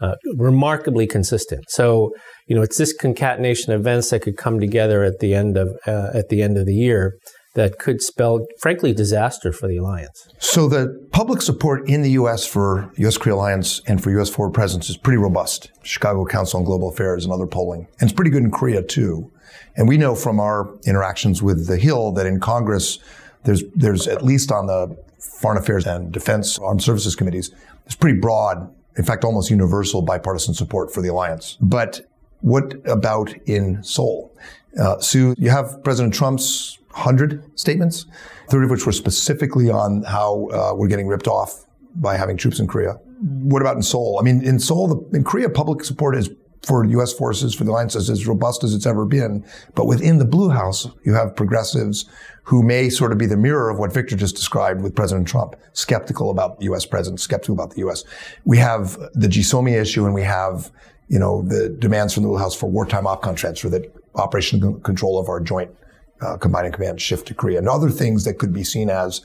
uh, 0.00 0.14
remarkably 0.36 1.06
consistent. 1.06 1.64
So, 1.68 2.10
you 2.46 2.54
know, 2.54 2.62
it's 2.62 2.78
this 2.78 2.92
concatenation 2.92 3.72
of 3.72 3.80
events 3.80 4.10
that 4.10 4.22
could 4.22 4.36
come 4.36 4.60
together 4.60 5.02
at 5.04 5.18
the 5.20 5.34
end 5.34 5.56
of 5.56 5.70
uh, 5.86 6.10
at 6.14 6.28
the 6.28 6.42
end 6.42 6.56
of 6.58 6.66
the 6.66 6.74
year 6.74 7.14
that 7.54 7.78
could 7.78 8.00
spell, 8.00 8.46
frankly, 8.60 8.92
disaster 8.92 9.52
for 9.52 9.68
the 9.68 9.76
alliance. 9.76 10.28
So 10.38 10.68
the 10.68 11.08
public 11.12 11.42
support 11.42 11.88
in 11.88 12.02
the 12.02 12.12
U.S. 12.12 12.46
for 12.46 12.92
U.S. 12.96 13.16
Korea 13.16 13.34
alliance 13.34 13.80
and 13.86 14.02
for 14.02 14.10
U.S. 14.12 14.30
forward 14.30 14.52
presence 14.52 14.88
is 14.90 14.96
pretty 14.96 15.18
robust. 15.18 15.70
Chicago 15.82 16.24
Council 16.24 16.60
on 16.60 16.64
Global 16.64 16.90
Affairs 16.90 17.24
and 17.24 17.32
other 17.32 17.46
polling, 17.46 17.88
and 18.00 18.08
it's 18.08 18.12
pretty 18.12 18.30
good 18.30 18.42
in 18.42 18.50
Korea 18.50 18.82
too. 18.82 19.30
And 19.76 19.88
we 19.88 19.96
know 19.96 20.14
from 20.14 20.40
our 20.40 20.74
interactions 20.84 21.42
with 21.42 21.66
the 21.66 21.78
Hill 21.78 22.12
that 22.12 22.26
in 22.26 22.40
Congress, 22.40 22.98
there's 23.44 23.64
there's 23.74 24.06
at 24.06 24.24
least 24.24 24.52
on 24.52 24.66
the 24.66 24.96
foreign 25.40 25.58
affairs 25.58 25.86
and 25.86 26.12
defense 26.12 26.58
armed 26.58 26.82
services 26.82 27.16
committees, 27.16 27.50
there's 27.84 27.96
pretty 27.96 28.18
broad 28.18 28.72
in 28.98 29.04
fact, 29.04 29.24
almost 29.24 29.48
universal 29.48 30.02
bipartisan 30.02 30.52
support 30.52 30.92
for 30.92 31.00
the 31.00 31.08
alliance. 31.08 31.56
But 31.60 32.00
what 32.40 32.74
about 32.84 33.32
in 33.46 33.82
Seoul? 33.82 34.34
Uh, 34.78 34.98
Sue, 34.98 35.34
you 35.38 35.50
have 35.50 35.82
President 35.84 36.12
Trump's 36.12 36.78
100 36.98 37.58
statements, 37.58 38.06
30 38.50 38.64
of 38.64 38.70
which 38.70 38.86
were 38.86 38.92
specifically 38.92 39.70
on 39.70 40.02
how 40.02 40.48
uh, 40.48 40.74
we're 40.74 40.88
getting 40.88 41.06
ripped 41.06 41.28
off 41.28 41.64
by 41.94 42.16
having 42.16 42.36
troops 42.36 42.58
in 42.58 42.66
Korea. 42.66 42.94
What 43.20 43.62
about 43.62 43.76
in 43.76 43.82
Seoul? 43.82 44.18
I 44.20 44.22
mean, 44.22 44.44
in 44.44 44.58
Seoul, 44.58 44.88
the, 44.88 45.16
in 45.16 45.24
Korea, 45.24 45.48
public 45.48 45.84
support 45.84 46.16
is 46.16 46.30
for 46.62 46.84
U.S. 46.84 47.12
forces, 47.12 47.54
for 47.54 47.64
the 47.64 47.70
alliance 47.70 47.94
is 47.94 48.10
as 48.10 48.26
robust 48.26 48.64
as 48.64 48.74
it's 48.74 48.86
ever 48.86 49.04
been. 49.04 49.44
But 49.74 49.86
within 49.86 50.18
the 50.18 50.24
Blue 50.24 50.50
House, 50.50 50.86
you 51.04 51.14
have 51.14 51.34
progressives 51.36 52.04
who 52.42 52.62
may 52.62 52.90
sort 52.90 53.12
of 53.12 53.18
be 53.18 53.26
the 53.26 53.36
mirror 53.36 53.70
of 53.70 53.78
what 53.78 53.92
Victor 53.92 54.16
just 54.16 54.36
described 54.36 54.82
with 54.82 54.94
President 54.94 55.28
Trump, 55.28 55.54
skeptical 55.72 56.30
about 56.30 56.60
U.S. 56.62 56.84
presence, 56.84 57.22
skeptical 57.22 57.54
about 57.54 57.70
the 57.70 57.78
U.S. 57.80 58.04
We 58.44 58.58
have 58.58 58.98
the 59.14 59.28
GSOMIA 59.28 59.80
issue 59.80 60.04
and 60.04 60.14
we 60.14 60.22
have, 60.22 60.70
you 61.08 61.18
know, 61.18 61.42
the 61.42 61.68
demands 61.68 62.14
from 62.14 62.24
the 62.24 62.28
Blue 62.28 62.38
House 62.38 62.54
for 62.54 62.70
wartime 62.70 63.04
OPCON 63.04 63.36
transfer 63.36 63.68
that 63.70 63.94
operational 64.14 64.74
control 64.80 65.18
of 65.18 65.28
our 65.28 65.40
joint 65.40 65.70
uh, 66.20 66.36
combined 66.36 66.72
command 66.72 67.00
shift 67.00 67.28
to 67.28 67.56
and 67.56 67.68
other 67.68 67.90
things 67.90 68.24
that 68.24 68.38
could 68.38 68.52
be 68.52 68.64
seen 68.64 68.90
as 68.90 69.22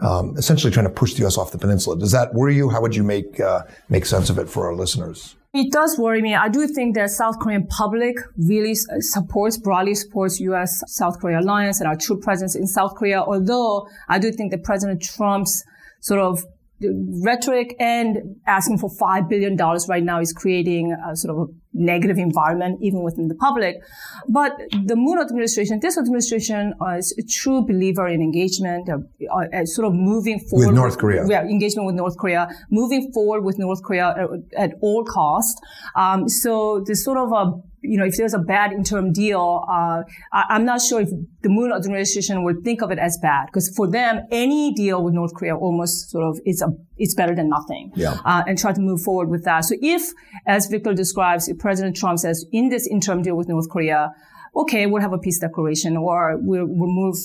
um, 0.00 0.36
essentially 0.36 0.72
trying 0.72 0.86
to 0.86 0.92
push 0.92 1.14
the 1.14 1.20
U.S. 1.20 1.38
off 1.38 1.52
the 1.52 1.58
peninsula. 1.58 1.98
Does 1.98 2.12
that 2.12 2.34
worry 2.34 2.54
you? 2.54 2.68
How 2.68 2.80
would 2.80 2.94
you 2.94 3.02
make 3.02 3.40
uh, 3.40 3.62
make 3.88 4.06
sense 4.06 4.30
of 4.30 4.38
it 4.38 4.48
for 4.48 4.66
our 4.66 4.74
listeners? 4.74 5.36
It 5.54 5.72
does 5.72 5.98
worry 5.98 6.20
me. 6.20 6.34
I 6.34 6.50
do 6.50 6.66
think 6.68 6.94
that 6.96 7.08
South 7.08 7.38
Korean 7.38 7.66
public 7.66 8.16
really 8.36 8.74
supports, 8.74 9.56
broadly 9.56 9.94
supports 9.94 10.38
U.S. 10.40 10.82
South 10.86 11.18
Korea 11.18 11.40
alliance 11.40 11.80
and 11.80 11.88
our 11.88 11.96
true 11.96 12.20
presence 12.20 12.54
in 12.54 12.66
South 12.66 12.94
Korea. 12.94 13.22
Although 13.22 13.88
I 14.08 14.18
do 14.18 14.30
think 14.32 14.50
that 14.50 14.64
President 14.64 15.00
Trump's 15.00 15.64
sort 16.00 16.20
of 16.20 16.44
rhetoric 16.80 17.74
and 17.80 18.36
asking 18.46 18.78
for 18.78 18.90
$5 18.90 19.28
billion 19.28 19.56
right 19.88 20.02
now 20.02 20.20
is 20.20 20.32
creating 20.32 20.92
a 20.92 21.16
sort 21.16 21.36
of 21.36 21.48
a 21.48 21.52
negative 21.72 22.18
environment 22.18 22.78
even 22.82 23.02
within 23.02 23.28
the 23.28 23.34
public. 23.34 23.76
But 24.28 24.52
the 24.70 24.96
Moon 24.96 25.18
administration, 25.18 25.80
this 25.80 25.98
administration 25.98 26.74
uh, 26.80 26.96
is 26.98 27.14
a 27.18 27.22
true 27.22 27.62
believer 27.66 28.06
in 28.08 28.20
engagement, 28.20 28.88
uh, 28.88 28.98
uh, 29.34 29.64
sort 29.64 29.86
of 29.86 29.94
moving 29.94 30.40
forward. 30.40 30.68
With 30.68 30.76
North 30.76 30.98
Korea. 30.98 31.26
Yeah, 31.26 31.42
engagement 31.42 31.86
with 31.86 31.94
North 31.94 32.16
Korea, 32.18 32.48
moving 32.70 33.10
forward 33.12 33.42
with 33.42 33.58
North 33.58 33.82
Korea 33.82 34.14
at, 34.54 34.70
at 34.70 34.74
all 34.80 35.04
costs. 35.04 35.60
Um, 35.94 36.28
so 36.28 36.82
there's 36.86 37.04
sort 37.04 37.18
of 37.18 37.32
a 37.32 37.52
you 37.82 37.98
know, 37.98 38.04
if 38.04 38.16
there's 38.16 38.34
a 38.34 38.38
bad 38.38 38.72
interim 38.72 39.12
deal, 39.12 39.64
uh, 39.68 40.02
I, 40.32 40.56
am 40.56 40.64
not 40.64 40.80
sure 40.80 41.00
if 41.00 41.10
the 41.42 41.48
Moon 41.48 41.72
administration 41.72 42.42
would 42.44 42.62
think 42.64 42.82
of 42.82 42.90
it 42.90 42.98
as 42.98 43.18
bad 43.22 43.46
because 43.46 43.72
for 43.76 43.90
them, 43.90 44.20
any 44.30 44.72
deal 44.72 45.02
with 45.02 45.14
North 45.14 45.34
Korea 45.34 45.56
almost 45.56 46.10
sort 46.10 46.24
of 46.24 46.40
is 46.44 46.62
a 46.62 46.68
it's 46.96 47.14
better 47.14 47.34
than 47.34 47.48
nothing. 47.48 47.92
Yeah. 47.94 48.18
Uh, 48.24 48.42
and 48.46 48.58
try 48.58 48.72
to 48.72 48.80
move 48.80 49.02
forward 49.02 49.28
with 49.28 49.44
that. 49.44 49.64
So 49.64 49.76
if, 49.80 50.02
as 50.46 50.66
Victor 50.66 50.94
describes, 50.94 51.48
if 51.48 51.58
President 51.58 51.96
Trump 51.96 52.18
says 52.18 52.44
in 52.52 52.68
this 52.68 52.86
interim 52.86 53.22
deal 53.22 53.36
with 53.36 53.48
North 53.48 53.68
Korea, 53.68 54.12
okay, 54.54 54.86
we'll 54.86 55.02
have 55.02 55.12
a 55.12 55.18
peace 55.18 55.38
declaration 55.38 55.96
or 55.96 56.38
we'll, 56.40 56.66
we'll 56.66 56.90
move 56.90 57.16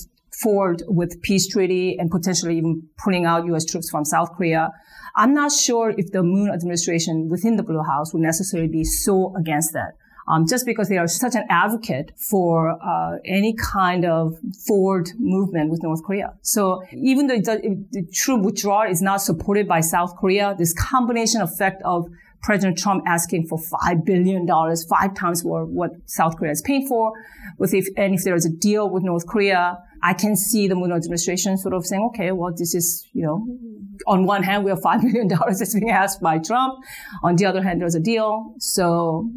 forward 0.42 0.82
with 0.86 1.20
peace 1.22 1.46
treaty 1.46 1.96
and 1.98 2.10
potentially 2.10 2.56
even 2.56 2.82
pulling 3.02 3.24
out 3.24 3.46
U.S. 3.46 3.64
troops 3.64 3.90
from 3.90 4.04
South 4.04 4.32
Korea. 4.36 4.70
I'm 5.16 5.34
not 5.34 5.52
sure 5.52 5.94
if 5.96 6.10
the 6.10 6.22
Moon 6.22 6.50
administration 6.50 7.28
within 7.30 7.56
the 7.56 7.62
Blue 7.62 7.82
House 7.82 8.12
would 8.12 8.22
necessarily 8.22 8.68
be 8.68 8.84
so 8.84 9.34
against 9.36 9.72
that 9.74 9.92
um, 10.28 10.46
just 10.46 10.66
because 10.66 10.88
they 10.88 10.98
are 10.98 11.08
such 11.08 11.34
an 11.34 11.44
advocate 11.50 12.12
for 12.16 12.78
uh, 12.82 13.18
any 13.24 13.54
kind 13.54 14.04
of 14.04 14.36
forward 14.66 15.10
movement 15.18 15.70
with 15.70 15.82
North 15.82 16.02
Korea. 16.04 16.34
So 16.42 16.82
even 16.92 17.26
though 17.26 17.38
the, 17.38 17.84
the 17.90 18.06
true 18.12 18.36
withdrawal 18.36 18.90
is 18.90 19.02
not 19.02 19.22
supported 19.22 19.66
by 19.66 19.80
South 19.80 20.16
Korea, 20.16 20.54
this 20.56 20.72
combination 20.74 21.40
effect 21.40 21.82
of 21.84 22.06
President 22.42 22.76
Trump 22.76 23.04
asking 23.06 23.46
for 23.46 23.58
five 23.58 24.04
billion 24.04 24.46
dollars, 24.46 24.84
five 24.84 25.14
times 25.14 25.44
more 25.44 25.64
what 25.64 25.92
South 26.06 26.36
Korea 26.36 26.50
is 26.50 26.60
paying 26.60 26.86
for, 26.88 27.12
with 27.58 27.72
if 27.72 27.86
and 27.96 28.14
if 28.14 28.24
there 28.24 28.34
is 28.34 28.44
a 28.44 28.50
deal 28.50 28.90
with 28.90 29.04
North 29.04 29.26
Korea, 29.28 29.78
I 30.02 30.12
can 30.12 30.34
see 30.34 30.66
the 30.66 30.74
Moon 30.74 30.90
administration 30.90 31.56
sort 31.56 31.72
of 31.72 31.86
saying, 31.86 32.02
okay, 32.10 32.32
well, 32.32 32.52
this 32.52 32.74
is 32.74 33.06
you 33.12 33.22
know, 33.22 33.46
on 34.08 34.24
one 34.24 34.42
hand 34.42 34.64
we 34.64 34.70
have 34.70 34.82
five 34.82 35.00
billion 35.02 35.28
dollars 35.28 35.60
that's 35.60 35.74
being 35.74 35.90
asked 35.90 36.20
by 36.20 36.38
Trump, 36.38 36.74
on 37.22 37.36
the 37.36 37.46
other 37.46 37.62
hand 37.62 37.80
there's 37.80 37.94
a 37.94 38.00
deal, 38.00 38.54
so 38.58 39.30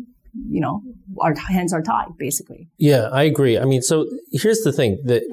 you 0.50 0.62
know, 0.62 0.82
our 1.22 1.36
hands 1.36 1.74
are 1.74 1.82
tied, 1.82 2.18
basically. 2.18 2.68
Yeah, 2.78 3.10
I 3.12 3.24
agree. 3.24 3.58
I 3.58 3.66
mean, 3.66 3.82
so 3.82 4.06
here's 4.32 4.62
the 4.62 4.72
thing 4.72 5.02
that 5.06 5.24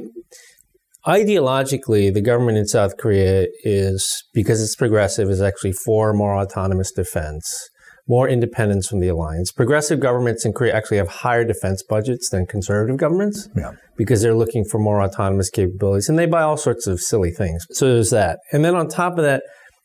ideologically, 1.06 2.12
the 2.12 2.20
government 2.20 2.58
in 2.58 2.66
South 2.66 2.96
Korea 2.96 3.46
is, 3.64 4.24
because 4.32 4.62
it's 4.62 4.76
progressive, 4.76 5.28
is 5.28 5.40
actually 5.40 5.72
for 5.72 6.12
more 6.12 6.36
autonomous 6.36 6.92
defense, 6.92 7.68
more 8.08 8.28
independence 8.28 8.88
from 8.88 9.00
the 9.00 9.08
alliance. 9.08 9.52
Progressive 9.52 10.00
governments 10.00 10.44
in 10.44 10.52
Korea 10.52 10.74
actually 10.74 10.98
have 10.98 11.08
higher 11.08 11.44
defense 11.44 11.82
budgets 11.88 12.30
than 12.30 12.46
conservative 12.46 12.96
governments 12.96 13.48
yeah. 13.56 13.72
because 13.96 14.22
they're 14.22 14.34
looking 14.34 14.64
for 14.64 14.78
more 14.78 15.02
autonomous 15.02 15.50
capabilities 15.50 16.08
and 16.08 16.18
they 16.18 16.26
buy 16.26 16.42
all 16.42 16.56
sorts 16.56 16.86
of 16.86 17.00
silly 17.00 17.30
things. 17.30 17.64
So 17.70 17.94
there's 17.94 18.10
that. 18.10 18.38
And 18.52 18.64
then 18.64 18.74
on 18.74 18.88
top 18.88 19.18
of 19.18 19.24
that, 19.24 19.42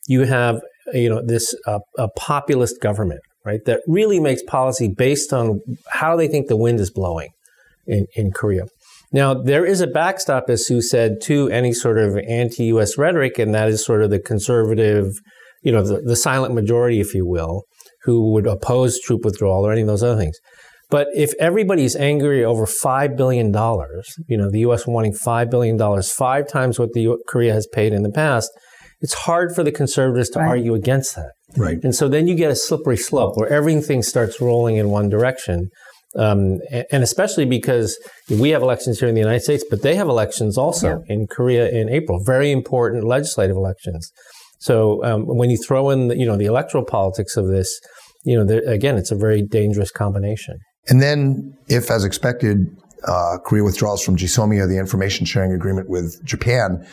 you 0.08 0.22
have 0.24 0.60
you 0.94 1.08
know 1.08 1.22
this 1.24 1.54
uh, 1.66 1.80
a 1.98 2.08
populist 2.16 2.80
government 2.80 3.20
right? 3.48 3.64
That 3.64 3.80
really 3.86 4.20
makes 4.20 4.42
policy 4.42 4.88
based 4.94 5.32
on 5.32 5.60
how 5.90 6.16
they 6.16 6.28
think 6.28 6.48
the 6.48 6.56
wind 6.56 6.80
is 6.80 6.90
blowing 6.90 7.30
in, 7.86 8.06
in 8.14 8.30
Korea. 8.30 8.64
Now, 9.10 9.32
there 9.32 9.64
is 9.64 9.80
a 9.80 9.86
backstop, 9.86 10.50
as 10.50 10.66
Sue 10.66 10.82
said, 10.82 11.22
to 11.22 11.48
any 11.48 11.72
sort 11.72 11.98
of 11.98 12.18
anti-U.S. 12.28 12.98
rhetoric, 12.98 13.38
and 13.38 13.54
that 13.54 13.68
is 13.68 13.82
sort 13.82 14.02
of 14.02 14.10
the 14.10 14.20
conservative, 14.20 15.06
you 15.62 15.72
know, 15.72 15.82
the, 15.82 16.02
the 16.02 16.16
silent 16.16 16.54
majority, 16.54 17.00
if 17.00 17.14
you 17.14 17.26
will, 17.26 17.64
who 18.02 18.32
would 18.32 18.46
oppose 18.46 19.00
troop 19.00 19.24
withdrawal 19.24 19.66
or 19.66 19.72
any 19.72 19.80
of 19.80 19.86
those 19.86 20.02
other 20.02 20.20
things. 20.20 20.36
But 20.90 21.08
if 21.14 21.32
everybody's 21.38 21.96
angry 21.96 22.44
over 22.44 22.66
$5 22.66 23.16
billion, 23.16 23.46
you 24.26 24.36
know, 24.36 24.50
the 24.50 24.60
U.S. 24.60 24.86
wanting 24.86 25.14
$5 25.14 25.50
billion, 25.50 26.02
five 26.02 26.48
times 26.48 26.78
what 26.78 26.92
the 26.92 27.02
U- 27.02 27.22
Korea 27.26 27.54
has 27.54 27.66
paid 27.66 27.94
in 27.94 28.02
the 28.02 28.12
past, 28.12 28.50
it's 29.00 29.14
hard 29.14 29.54
for 29.54 29.62
the 29.62 29.72
conservatives 29.72 30.28
to 30.30 30.38
right. 30.38 30.48
argue 30.48 30.74
against 30.74 31.14
that. 31.16 31.32
Right. 31.56 31.78
And 31.82 31.94
so 31.94 32.08
then 32.08 32.26
you 32.26 32.34
get 32.34 32.50
a 32.50 32.56
slippery 32.56 32.96
slope 32.96 33.36
where 33.36 33.48
everything 33.48 34.02
starts 34.02 34.40
rolling 34.40 34.76
in 34.76 34.90
one 34.90 35.08
direction. 35.08 35.68
Um, 36.18 36.58
and 36.90 37.02
especially 37.02 37.44
because 37.44 37.98
we 38.30 38.48
have 38.50 38.62
elections 38.62 38.98
here 38.98 39.08
in 39.08 39.14
the 39.14 39.20
United 39.20 39.42
States, 39.42 39.64
but 39.68 39.82
they 39.82 39.94
have 39.94 40.08
elections 40.08 40.56
also 40.56 41.02
yeah. 41.06 41.14
in 41.14 41.26
Korea 41.26 41.68
in 41.68 41.88
April, 41.88 42.18
very 42.24 42.50
important 42.50 43.04
legislative 43.04 43.56
elections. 43.56 44.10
So 44.58 45.04
um, 45.04 45.24
when 45.26 45.50
you 45.50 45.58
throw 45.58 45.90
in, 45.90 46.08
the, 46.08 46.16
you 46.16 46.26
know, 46.26 46.36
the 46.36 46.46
electoral 46.46 46.84
politics 46.84 47.36
of 47.36 47.46
this, 47.48 47.78
you 48.24 48.36
know, 48.36 48.44
there, 48.44 48.62
again, 48.68 48.96
it's 48.96 49.12
a 49.12 49.16
very 49.16 49.42
dangerous 49.42 49.90
combination. 49.90 50.58
And 50.88 51.02
then, 51.02 51.54
if 51.68 51.90
as 51.90 52.04
expected, 52.04 52.66
uh, 53.06 53.36
Korea 53.44 53.62
withdraws 53.62 54.02
from 54.02 54.16
GSOMIA, 54.16 54.66
the 54.66 54.78
information 54.78 55.26
sharing 55.26 55.52
agreement 55.52 55.88
with 55.88 56.24
Japan, 56.24 56.84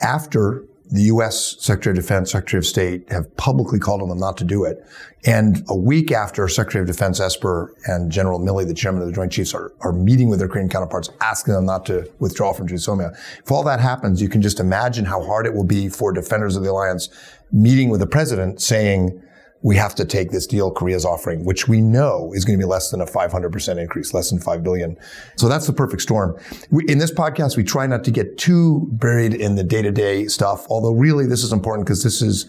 after 0.00 0.62
the 0.90 1.02
U.S. 1.02 1.56
Secretary 1.60 1.96
of 1.96 2.02
Defense, 2.02 2.32
Secretary 2.32 2.58
of 2.58 2.66
State 2.66 3.10
have 3.10 3.34
publicly 3.36 3.78
called 3.78 4.00
on 4.00 4.08
them 4.08 4.18
not 4.18 4.36
to 4.38 4.44
do 4.44 4.64
it. 4.64 4.84
And 5.26 5.62
a 5.68 5.76
week 5.76 6.12
after 6.12 6.48
Secretary 6.48 6.82
of 6.82 6.86
Defense 6.86 7.20
Esper 7.20 7.74
and 7.84 8.10
General 8.10 8.38
Milley, 8.38 8.66
the 8.66 8.74
chairman 8.74 9.02
of 9.02 9.08
the 9.08 9.14
Joint 9.14 9.32
Chiefs, 9.32 9.52
are, 9.52 9.72
are 9.80 9.92
meeting 9.92 10.28
with 10.28 10.38
their 10.38 10.48
Korean 10.48 10.68
counterparts, 10.68 11.10
asking 11.20 11.54
them 11.54 11.66
not 11.66 11.84
to 11.86 12.10
withdraw 12.20 12.52
from 12.52 12.68
GSOMIA. 12.68 13.12
If 13.38 13.50
all 13.50 13.64
that 13.64 13.80
happens, 13.80 14.22
you 14.22 14.28
can 14.28 14.40
just 14.40 14.60
imagine 14.60 15.04
how 15.04 15.22
hard 15.22 15.46
it 15.46 15.52
will 15.52 15.64
be 15.64 15.88
for 15.88 16.12
defenders 16.12 16.56
of 16.56 16.62
the 16.62 16.70
alliance 16.70 17.08
meeting 17.52 17.90
with 17.90 18.00
the 18.00 18.06
president 18.06 18.62
saying, 18.62 19.22
we 19.62 19.76
have 19.76 19.94
to 19.96 20.04
take 20.04 20.30
this 20.30 20.46
deal 20.46 20.70
Korea's 20.70 21.04
offering, 21.04 21.44
which 21.44 21.66
we 21.66 21.80
know 21.80 22.32
is 22.34 22.44
going 22.44 22.58
to 22.58 22.64
be 22.64 22.68
less 22.68 22.90
than 22.90 23.00
a 23.00 23.06
500% 23.06 23.78
increase, 23.78 24.14
less 24.14 24.30
than 24.30 24.38
5 24.38 24.62
billion. 24.62 24.96
So 25.36 25.48
that's 25.48 25.66
the 25.66 25.72
perfect 25.72 26.02
storm. 26.02 26.38
We, 26.70 26.84
in 26.86 26.98
this 26.98 27.12
podcast, 27.12 27.56
we 27.56 27.64
try 27.64 27.86
not 27.86 28.04
to 28.04 28.10
get 28.10 28.38
too 28.38 28.88
buried 28.92 29.34
in 29.34 29.56
the 29.56 29.64
day 29.64 29.82
to 29.82 29.90
day 29.90 30.26
stuff, 30.26 30.66
although 30.70 30.94
really 30.94 31.26
this 31.26 31.42
is 31.42 31.52
important 31.52 31.86
because 31.86 32.04
this 32.04 32.22
is 32.22 32.46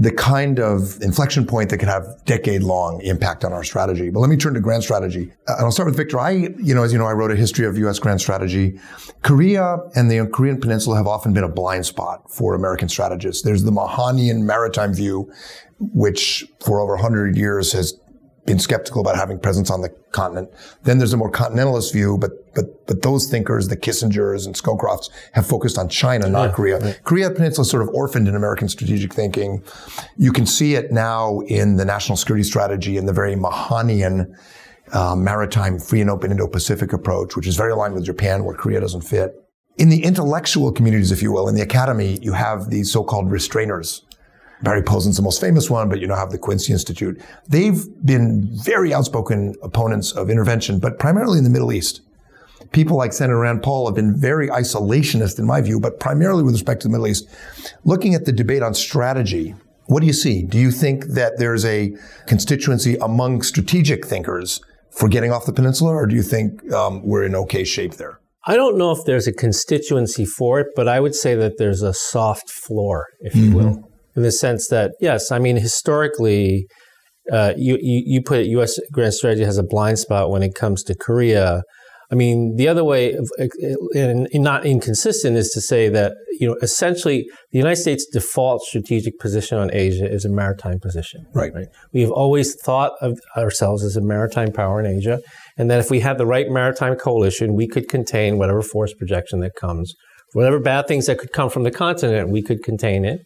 the 0.00 0.12
kind 0.12 0.60
of 0.60 0.96
inflection 1.02 1.44
point 1.44 1.70
that 1.70 1.78
can 1.78 1.88
have 1.88 2.06
decade 2.24 2.62
long 2.62 3.00
impact 3.02 3.44
on 3.44 3.52
our 3.52 3.64
strategy. 3.64 4.10
But 4.10 4.20
let 4.20 4.30
me 4.30 4.36
turn 4.36 4.54
to 4.54 4.60
grand 4.60 4.84
strategy. 4.84 5.32
Uh, 5.48 5.54
and 5.56 5.64
I'll 5.64 5.72
start 5.72 5.86
with 5.86 5.96
Victor. 5.96 6.20
I, 6.20 6.30
you 6.30 6.72
know, 6.72 6.84
as 6.84 6.92
you 6.92 6.98
know, 7.00 7.06
I 7.06 7.12
wrote 7.12 7.32
a 7.32 7.36
history 7.36 7.66
of 7.66 7.76
U.S. 7.78 7.98
grand 7.98 8.20
strategy. 8.20 8.78
Korea 9.22 9.78
and 9.96 10.08
the 10.08 10.24
Korean 10.32 10.60
peninsula 10.60 10.96
have 10.96 11.08
often 11.08 11.32
been 11.32 11.42
a 11.42 11.48
blind 11.48 11.84
spot 11.84 12.30
for 12.30 12.54
American 12.54 12.88
strategists. 12.88 13.42
There's 13.42 13.64
the 13.64 13.72
Mahanian 13.72 14.42
maritime 14.42 14.94
view, 14.94 15.32
which 15.80 16.46
for 16.64 16.80
over 16.80 16.94
100 16.94 17.36
years 17.36 17.72
has 17.72 17.98
been 18.48 18.58
skeptical 18.58 19.00
about 19.00 19.16
having 19.16 19.38
presence 19.38 19.70
on 19.70 19.82
the 19.82 19.90
continent. 20.12 20.50
Then 20.82 20.98
there's 20.98 21.12
a 21.12 21.16
more 21.16 21.30
continentalist 21.30 21.92
view, 21.92 22.18
but 22.18 22.32
but 22.54 22.86
but 22.86 23.02
those 23.02 23.28
thinkers, 23.30 23.68
the 23.68 23.76
Kissingers 23.76 24.46
and 24.46 24.54
Scowcrofts, 24.54 25.10
have 25.32 25.46
focused 25.46 25.78
on 25.78 25.88
China, 25.88 26.28
not 26.28 26.48
yeah, 26.48 26.54
Korea. 26.54 26.78
Right. 26.78 27.00
Korea 27.04 27.30
Peninsula 27.30 27.62
is 27.62 27.70
sort 27.70 27.82
of 27.82 27.90
orphaned 27.90 28.26
in 28.26 28.34
American 28.34 28.68
strategic 28.68 29.12
thinking. 29.12 29.62
You 30.16 30.32
can 30.32 30.46
see 30.46 30.74
it 30.74 30.90
now 30.90 31.40
in 31.40 31.76
the 31.76 31.84
national 31.84 32.16
security 32.16 32.42
strategy 32.42 32.96
and 32.96 33.06
the 33.06 33.12
very 33.12 33.36
Mahanian 33.36 34.34
uh, 34.92 35.14
maritime 35.14 35.78
free 35.78 36.00
and 36.00 36.10
open 36.10 36.30
Indo-Pacific 36.30 36.92
approach, 36.92 37.36
which 37.36 37.46
is 37.46 37.56
very 37.56 37.72
aligned 37.72 37.94
with 37.94 38.04
Japan, 38.04 38.44
where 38.44 38.56
Korea 38.56 38.80
doesn't 38.80 39.02
fit. 39.02 39.34
In 39.76 39.90
the 39.90 40.02
intellectual 40.02 40.72
communities, 40.72 41.12
if 41.12 41.22
you 41.22 41.30
will, 41.30 41.48
in 41.48 41.54
the 41.54 41.60
academy, 41.60 42.18
you 42.22 42.32
have 42.32 42.70
these 42.70 42.90
so-called 42.90 43.30
restrainers 43.30 44.02
Barry 44.62 44.82
Posen's 44.82 45.16
the 45.16 45.22
most 45.22 45.40
famous 45.40 45.70
one, 45.70 45.88
but 45.88 46.00
you 46.00 46.06
know, 46.06 46.16
have 46.16 46.30
the 46.30 46.38
Quincy 46.38 46.72
Institute. 46.72 47.20
They've 47.48 47.84
been 48.04 48.48
very 48.52 48.92
outspoken 48.92 49.54
opponents 49.62 50.12
of 50.12 50.30
intervention, 50.30 50.78
but 50.78 50.98
primarily 50.98 51.38
in 51.38 51.44
the 51.44 51.50
Middle 51.50 51.72
East. 51.72 52.00
People 52.72 52.96
like 52.96 53.12
Senator 53.12 53.38
Rand 53.38 53.62
Paul 53.62 53.86
have 53.86 53.94
been 53.94 54.20
very 54.20 54.48
isolationist 54.48 55.38
in 55.38 55.46
my 55.46 55.60
view, 55.60 55.80
but 55.80 56.00
primarily 56.00 56.42
with 56.42 56.54
respect 56.54 56.82
to 56.82 56.88
the 56.88 56.92
Middle 56.92 57.06
East. 57.06 57.28
Looking 57.84 58.14
at 58.14 58.24
the 58.24 58.32
debate 58.32 58.62
on 58.62 58.74
strategy, 58.74 59.54
what 59.86 60.00
do 60.00 60.06
you 60.06 60.12
see? 60.12 60.42
Do 60.42 60.58
you 60.58 60.70
think 60.70 61.06
that 61.06 61.38
there's 61.38 61.64
a 61.64 61.96
constituency 62.26 62.96
among 62.96 63.42
strategic 63.42 64.06
thinkers 64.06 64.60
for 64.90 65.08
getting 65.08 65.32
off 65.32 65.46
the 65.46 65.52
peninsula, 65.52 65.92
or 65.92 66.06
do 66.06 66.14
you 66.14 66.22
think 66.22 66.70
um, 66.72 67.02
we're 67.06 67.22
in 67.22 67.34
okay 67.34 67.64
shape 67.64 67.94
there? 67.94 68.20
I 68.44 68.56
don't 68.56 68.76
know 68.76 68.90
if 68.90 68.98
there's 69.04 69.26
a 69.26 69.32
constituency 69.32 70.24
for 70.24 70.60
it, 70.60 70.68
but 70.74 70.88
I 70.88 71.00
would 71.00 71.14
say 71.14 71.34
that 71.36 71.58
there's 71.58 71.82
a 71.82 71.94
soft 71.94 72.50
floor, 72.50 73.06
if 73.20 73.34
you 73.34 73.50
mm-hmm. 73.50 73.54
will 73.54 73.87
in 74.18 74.24
the 74.24 74.32
sense 74.32 74.66
that, 74.66 74.90
yes, 75.00 75.30
I 75.30 75.38
mean, 75.38 75.56
historically, 75.56 76.66
uh, 77.30 77.54
you, 77.56 77.78
you, 77.80 78.02
you 78.04 78.20
put 78.20 78.46
U.S. 78.46 78.80
grand 78.92 79.14
strategy 79.14 79.44
has 79.44 79.58
a 79.58 79.62
blind 79.62 80.00
spot 80.00 80.28
when 80.28 80.42
it 80.42 80.56
comes 80.56 80.82
to 80.84 80.96
Korea. 80.96 81.62
I 82.10 82.16
mean, 82.16 82.56
the 82.56 82.66
other 82.66 82.82
way, 82.82 83.12
of, 83.12 83.30
and, 83.94 84.26
not 84.34 84.66
inconsistent, 84.66 85.36
is 85.36 85.50
to 85.50 85.60
say 85.60 85.88
that 85.90 86.14
you 86.40 86.48
know 86.48 86.56
essentially 86.62 87.26
the 87.52 87.58
United 87.58 87.80
States' 87.80 88.06
default 88.10 88.62
strategic 88.62 89.20
position 89.20 89.56
on 89.56 89.70
Asia 89.72 90.10
is 90.10 90.24
a 90.24 90.30
maritime 90.30 90.80
position. 90.80 91.26
Right. 91.32 91.52
right. 91.54 91.68
We 91.92 92.00
have 92.00 92.10
always 92.10 92.56
thought 92.64 92.92
of 93.00 93.20
ourselves 93.36 93.84
as 93.84 93.94
a 93.94 94.00
maritime 94.00 94.50
power 94.50 94.80
in 94.80 94.86
Asia, 94.86 95.20
and 95.56 95.70
that 95.70 95.78
if 95.78 95.90
we 95.90 96.00
had 96.00 96.18
the 96.18 96.26
right 96.26 96.48
maritime 96.48 96.96
coalition, 96.96 97.54
we 97.54 97.68
could 97.68 97.88
contain 97.88 98.36
whatever 98.38 98.62
force 98.62 98.94
projection 98.94 99.38
that 99.40 99.52
comes, 99.60 99.94
whatever 100.32 100.58
bad 100.58 100.88
things 100.88 101.06
that 101.06 101.18
could 101.18 101.32
come 101.32 101.50
from 101.50 101.62
the 101.62 101.70
continent, 101.70 102.30
we 102.30 102.42
could 102.42 102.64
contain 102.64 103.04
it. 103.04 103.20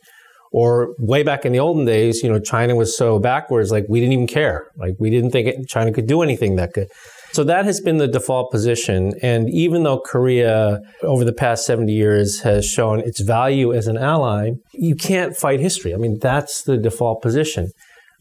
Or 0.53 0.95
way 0.99 1.23
back 1.23 1.47
in 1.47 1.53
the 1.53 1.61
olden 1.61 1.87
days, 1.87 2.23
you 2.23 2.31
know, 2.31 2.39
China 2.39 2.77
was 2.77 2.97
so 2.97 3.19
backwards, 3.19 3.71
like 3.71 3.87
we 3.89 4.01
didn't 4.01 4.13
even 4.13 4.27
care. 4.27 4.67
Like 4.77 4.95
we 4.99 5.09
didn't 5.09 5.31
think 5.31 5.49
it, 5.49 5.67
China 5.67 5.93
could 5.93 6.07
do 6.07 6.23
anything 6.23 6.57
that 6.57 6.75
could. 6.75 6.89
So 7.33 7.43
that 7.45 7.65
has 7.65 7.81
been 7.81 7.97
the 7.97 8.07
default 8.07 8.53
position. 8.53 9.15
And 9.23 9.49
even 9.49 9.85
though 9.85 9.99
Korea 9.99 10.81
over 11.03 11.25
the 11.25 11.33
past 11.33 11.65
70 11.65 11.91
years 11.91 12.41
has 12.41 12.67
shown 12.67 13.01
its 13.01 13.23
value 13.23 13.73
as 13.73 13.87
an 13.87 13.97
ally, 13.97 14.51
you 14.75 14.95
can't 14.95 15.35
fight 15.35 15.59
history. 15.59 15.95
I 15.95 15.97
mean, 15.97 16.19
that's 16.21 16.63
the 16.63 16.77
default 16.77 17.23
position. 17.23 17.71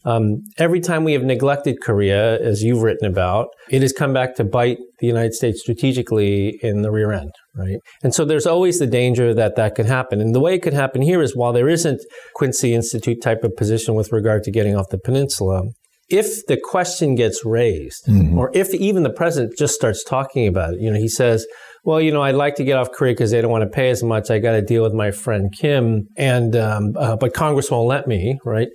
Um, 0.04 0.42
every 0.58 0.80
time 0.80 1.04
we 1.04 1.12
have 1.12 1.22
neglected 1.22 1.80
Korea, 1.80 2.40
as 2.40 2.62
you've 2.62 2.82
written 2.82 3.08
about, 3.08 3.48
it 3.70 3.82
has 3.82 3.92
come 3.92 4.12
back 4.12 4.34
to 4.36 4.44
bite 4.44 4.78
the 4.98 5.06
United 5.06 5.34
States 5.34 5.60
strategically 5.60 6.58
in 6.62 6.82
the 6.82 6.90
rear 6.90 7.12
end, 7.12 7.30
right? 7.56 7.78
And 8.02 8.14
so 8.14 8.24
there's 8.24 8.46
always 8.46 8.78
the 8.78 8.86
danger 8.86 9.32
that 9.34 9.56
that 9.56 9.74
can 9.74 9.86
happen. 9.86 10.20
And 10.20 10.34
the 10.34 10.40
way 10.40 10.54
it 10.54 10.62
could 10.62 10.72
happen 10.72 11.02
here 11.02 11.22
is 11.22 11.36
while 11.36 11.52
there 11.52 11.68
isn't 11.68 12.00
Quincy 12.34 12.74
Institute 12.74 13.22
type 13.22 13.44
of 13.44 13.54
position 13.56 13.94
with 13.94 14.12
regard 14.12 14.42
to 14.44 14.50
getting 14.50 14.76
off 14.76 14.86
the 14.90 14.98
peninsula, 14.98 15.62
if 16.08 16.44
the 16.46 16.60
question 16.62 17.14
gets 17.14 17.44
raised, 17.44 18.04
mm-hmm. 18.06 18.38
or 18.38 18.50
if 18.54 18.74
even 18.74 19.02
the 19.02 19.12
president 19.12 19.56
just 19.56 19.74
starts 19.74 20.04
talking 20.04 20.46
about 20.46 20.74
it, 20.74 20.80
you 20.80 20.90
know, 20.90 20.98
he 20.98 21.08
says, 21.08 21.46
well, 21.84 22.00
you 22.00 22.12
know, 22.12 22.22
I'd 22.22 22.34
like 22.34 22.54
to 22.56 22.64
get 22.64 22.76
off 22.76 22.92
Korea 22.92 23.12
because 23.12 23.30
they 23.30 23.40
don't 23.40 23.50
want 23.50 23.62
to 23.62 23.70
pay 23.70 23.90
as 23.90 24.02
much. 24.02 24.30
I 24.30 24.38
got 24.38 24.52
to 24.52 24.62
deal 24.62 24.82
with 24.82 24.92
my 24.92 25.10
friend 25.10 25.52
Kim, 25.58 26.06
and 26.16 26.54
um, 26.54 26.92
uh, 26.96 27.16
but 27.16 27.34
Congress 27.34 27.70
won't 27.70 27.88
let 27.88 28.06
me, 28.06 28.38
right? 28.44 28.68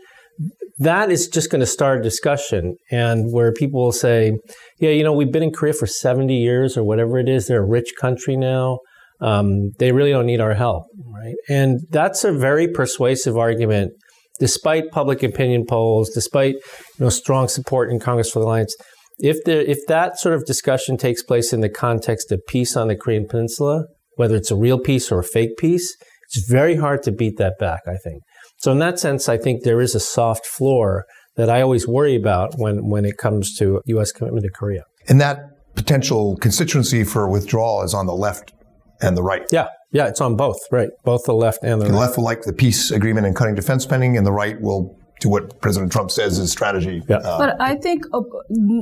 That 0.80 1.12
is 1.12 1.28
just 1.28 1.50
going 1.50 1.60
to 1.60 1.66
start 1.68 2.00
a 2.00 2.04
discussion 2.04 2.76
and 2.92 3.34
where 3.34 3.52
people 3.52 3.84
will 3.84 3.92
say, 3.92 4.38
yeah, 4.80 4.92
you 4.92 5.04
know, 5.04 5.13
we've 5.13 5.32
been 5.32 5.44
in 5.44 5.52
Korea 5.52 5.74
for 5.74 5.88
70 5.88 6.36
years 6.36 6.78
or 6.78 6.84
whatever 6.84 7.18
it 7.18 7.28
is. 7.28 7.48
They're 7.48 7.63
a 7.63 7.68
rich 7.68 7.94
country 8.00 8.38
now. 8.38 8.80
Um, 9.20 9.72
they 9.80 9.92
really 9.92 10.12
don't 10.12 10.28
need 10.28 10.42
our 10.42 10.54
help, 10.54 10.86
right? 11.08 11.36
And 11.50 11.80
that's 11.90 12.24
a 12.24 12.32
very 12.32 12.68
persuasive 12.68 13.36
argument, 13.36 13.94
despite 14.40 14.92
public 14.92 15.24
opinion 15.24 15.66
polls, 15.68 16.12
despite 16.13 16.54
you 16.54 17.06
know 17.06 17.10
strong 17.10 17.48
support 17.48 17.90
in 17.90 18.00
Congress 18.00 18.30
for 18.30 18.40
the 18.40 18.46
alliance. 18.46 18.76
If 19.18 19.44
there, 19.46 19.62
if 19.62 19.80
that 19.88 20.20
sort 20.20 20.36
of 20.36 20.46
discussion 20.46 20.98
takes 20.98 21.24
place 21.24 21.52
in 21.52 21.62
the 21.62 21.70
context 21.70 22.32
of 22.32 22.46
peace 22.48 22.78
on 22.78 22.90
the 22.90 22.96
Korean 22.96 23.28
Peninsula, 23.28 23.86
whether 24.18 24.36
it's 24.36 24.52
a 24.52 24.56
real 24.56 24.78
peace 24.78 25.12
or 25.12 25.18
a 25.18 25.24
fake 25.24 25.58
peace, 25.58 25.98
it's 26.30 26.48
very 26.48 26.76
hard 26.76 27.02
to 27.04 27.12
beat 27.12 27.38
that 27.38 27.58
back. 27.58 27.82
I 27.88 27.98
think. 27.98 28.22
So 28.58 28.72
in 28.72 28.80
that 28.80 29.00
sense, 29.00 29.30
I 29.30 29.38
think 29.38 29.63
there 29.63 29.82
is 29.82 29.96
a 29.96 30.00
soft 30.00 30.46
floor 30.46 31.06
that 31.36 31.50
I 31.50 31.62
always 31.62 31.88
worry 31.88 32.15
about 32.15 32.56
when, 32.58 32.89
when 32.89 33.06
it 33.06 33.17
comes 33.17 33.56
to 33.58 33.82
U.S. 33.86 34.12
commitment 34.12 34.43
to 34.46 34.52
Korea. 34.52 34.84
And 35.08 35.22
that 35.22 35.39
potential 35.76 36.36
constituency 36.38 37.04
for 37.04 37.30
withdrawal 37.30 37.84
is 37.84 37.93
on 37.93 38.08
the 38.08 38.15
left 38.15 38.54
and 39.02 39.15
the 39.15 39.22
right. 39.22 39.43
Yeah, 39.52 39.67
yeah, 39.91 40.08
it's 40.08 40.20
on 40.20 40.36
both, 40.36 40.58
right? 40.72 40.89
Both 41.06 41.26
the 41.26 41.34
left 41.34 41.60
and 41.63 41.80
the, 41.80 41.86
the 41.86 41.93
right. 41.93 42.00
left 42.00 42.17
will 42.17 42.24
like 42.24 42.41
the 42.41 42.54
peace 42.54 42.91
agreement 42.91 43.28
and 43.28 43.36
cutting 43.36 43.56
defense 43.56 43.84
spending, 43.84 44.17
and 44.17 44.26
the 44.26 44.32
right 44.32 44.60
will 44.60 44.97
to 45.20 45.30
what 45.30 45.62
President 45.62 45.92
Trump 45.92 46.12
says 46.12 46.38
is 46.38 46.52
strategy. 46.52 47.02
Yeah. 47.10 47.18
Uh, 47.18 47.38
but 47.38 47.62
I 47.62 47.76
think 47.76 48.06
uh, 48.14 48.22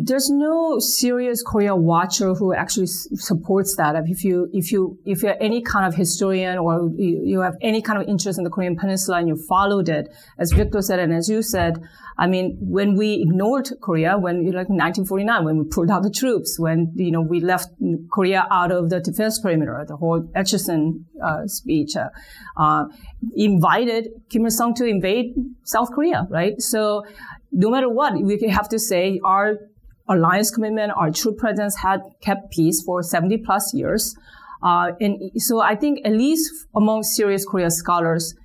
there's 0.03 0.29
no 0.29 0.79
serious 0.79 1.41
Korea 1.41 1.75
watcher 1.75 2.33
who 2.33 2.53
actually 2.53 2.83
s- 2.83 3.07
supports 3.13 3.75
that. 3.77 3.95
If 4.07 4.23
you 4.23 4.49
if 4.53 4.71
you 4.71 4.99
if 5.05 5.23
you're 5.23 5.41
any 5.41 5.61
kind 5.61 5.85
of 5.85 5.95
historian 5.95 6.57
or 6.57 6.89
you, 6.97 7.21
you, 7.23 7.39
have 7.41 7.55
any 7.61 7.81
kind 7.81 8.01
of 8.01 8.07
interest 8.07 8.37
in 8.37 8.43
the 8.43 8.49
Korean 8.49 8.75
Peninsula 8.75 9.19
and 9.19 9.27
you 9.27 9.37
followed 9.47 9.87
it, 9.87 10.13
as 10.37 10.51
Victor 10.51 10.81
said 10.81 10.99
and 10.99 11.13
as 11.13 11.29
you 11.29 11.41
said, 11.41 11.81
I 12.17 12.27
mean, 12.27 12.57
when 12.59 12.95
we 12.95 13.21
ignored 13.21 13.69
Korea, 13.81 14.17
when 14.17 14.45
like 14.45 14.69
1949, 14.69 15.43
when 15.43 15.57
we 15.57 15.65
pulled 15.65 15.89
out 15.89 16.03
the 16.03 16.09
troops, 16.09 16.57
when 16.57 16.91
you 16.95 17.11
know 17.11 17.21
we 17.21 17.41
left 17.41 17.69
Korea 18.11 18.47
out 18.49 18.71
of 18.71 18.89
the 18.89 18.99
defense 18.99 19.39
perimeter, 19.39 19.83
the 19.87 19.97
whole 19.97 20.21
Acheson 20.35 21.05
uh, 21.23 21.45
speech 21.47 21.95
uh, 21.97 22.09
uh, 22.57 22.85
invited 23.35 24.09
Kim 24.29 24.45
Il 24.45 24.51
Sung 24.51 24.73
to 24.75 24.85
invade 24.85 25.35
South 25.63 25.91
Korea, 25.91 26.27
right? 26.29 26.61
So 26.61 27.03
no 27.51 27.69
matter 27.69 27.89
what, 27.89 28.13
we 28.21 28.39
have 28.49 28.69
to 28.69 28.79
say 28.79 29.19
our 29.23 29.57
alliance 30.07 30.51
commitment, 30.51 30.93
our 30.95 31.11
troop 31.11 31.37
presence 31.37 31.77
had 31.77 32.01
kept 32.21 32.51
peace 32.51 32.83
for 32.83 33.01
70 33.01 33.37
plus 33.39 33.73
years. 33.73 34.15
Uh, 34.61 34.91
and 34.99 35.31
so 35.37 35.61
I 35.61 35.75
think 35.75 35.99
at 36.05 36.13
least 36.13 36.51
among 36.75 37.03
serious 37.03 37.45
Korea 37.45 37.69
scholars, 37.69 38.35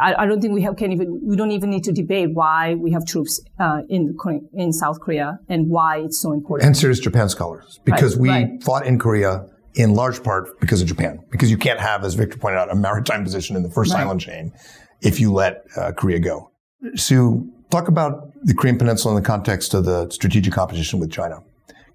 I, 0.00 0.14
I, 0.14 0.26
don't 0.26 0.40
think 0.40 0.54
we 0.54 0.62
have 0.62 0.76
can 0.76 0.90
even 0.92 1.20
we 1.22 1.36
don't 1.36 1.50
even 1.50 1.70
need 1.70 1.84
to 1.84 1.92
debate 1.92 2.30
why 2.32 2.74
we 2.74 2.92
have 2.92 3.04
troops 3.04 3.42
uh, 3.60 3.82
in 3.88 4.16
in 4.54 4.72
South 4.72 5.00
Korea 5.00 5.38
and 5.48 5.68
why 5.68 5.98
it's 5.98 6.20
so 6.20 6.32
important. 6.32 6.66
And 6.66 6.76
serious 6.76 6.98
Japan 6.98 7.28
scholars 7.28 7.78
because 7.84 8.16
right, 8.16 8.22
we 8.22 8.28
right. 8.28 8.62
fought 8.62 8.86
in 8.86 8.98
Korea 8.98 9.46
in 9.74 9.94
large 9.94 10.22
part 10.22 10.58
because 10.60 10.82
of 10.82 10.88
Japan 10.88 11.20
because 11.30 11.50
you 11.50 11.56
can't 11.56 11.80
have, 11.80 12.04
as 12.04 12.14
Victor 12.14 12.38
pointed 12.38 12.58
out, 12.58 12.70
a 12.70 12.74
maritime 12.74 13.24
position 13.24 13.56
in 13.56 13.62
the 13.62 13.70
first 13.70 13.92
right. 13.92 14.00
island 14.00 14.20
chain 14.20 14.52
if 15.00 15.18
you 15.18 15.32
let 15.32 15.64
uh, 15.76 15.92
Korea 15.92 16.18
go. 16.18 16.50
Sue, 16.94 17.50
talk 17.70 17.88
about 17.88 18.32
the 18.42 18.54
Korean 18.54 18.78
Peninsula 18.78 19.16
in 19.16 19.22
the 19.22 19.26
context 19.26 19.74
of 19.74 19.84
the 19.84 20.10
strategic 20.10 20.52
competition 20.52 21.00
with 21.00 21.10
China. 21.10 21.42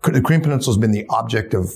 The 0.03 0.21
Korean 0.21 0.41
Peninsula 0.41 0.75
has 0.75 0.79
been 0.79 0.91
the 0.91 1.05
object 1.09 1.53
of 1.53 1.71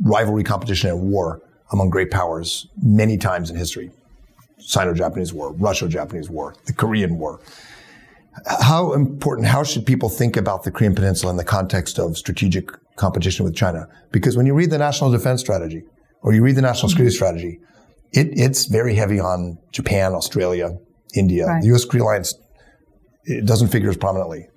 rivalry, 0.00 0.44
competition, 0.44 0.90
and 0.90 1.00
war 1.02 1.40
among 1.72 1.90
great 1.90 2.10
powers 2.10 2.66
many 2.82 3.16
times 3.16 3.50
in 3.50 3.56
history. 3.56 3.90
Sino-Japanese 4.58 5.32
War, 5.32 5.52
Russo-Japanese 5.52 6.28
War, 6.28 6.54
the 6.66 6.72
Korean 6.72 7.18
War. 7.18 7.40
How 8.60 8.92
important, 8.92 9.46
how 9.46 9.62
should 9.62 9.86
people 9.86 10.08
think 10.08 10.36
about 10.36 10.64
the 10.64 10.70
Korean 10.70 10.94
Peninsula 10.94 11.30
in 11.30 11.36
the 11.36 11.44
context 11.44 11.98
of 11.98 12.16
strategic 12.16 12.70
competition 12.98 13.44
with 13.44 13.54
China? 13.54 13.86
Because 14.12 14.36
when 14.36 14.46
you 14.46 14.54
read 14.54 14.70
the 14.70 14.78
National 14.78 15.10
Defense 15.10 15.40
Strategy 15.40 15.82
or 16.22 16.32
you 16.34 16.42
read 16.42 16.56
the 16.56 16.62
National 16.62 16.88
Security 16.88 17.14
Strategy, 17.14 17.60
it, 18.12 18.28
it's 18.32 18.66
very 18.66 18.94
heavy 18.94 19.20
on 19.20 19.58
Japan, 19.72 20.12
Australia, 20.12 20.76
India. 21.14 21.46
Right. 21.46 21.62
The 21.62 21.68
U.S. 21.68 21.84
Korea 21.84 22.04
alliance 22.04 22.34
it 23.28 23.44
doesn't 23.46 23.68
figure 23.68 23.90
as 23.90 23.96
prominently. 23.96 24.48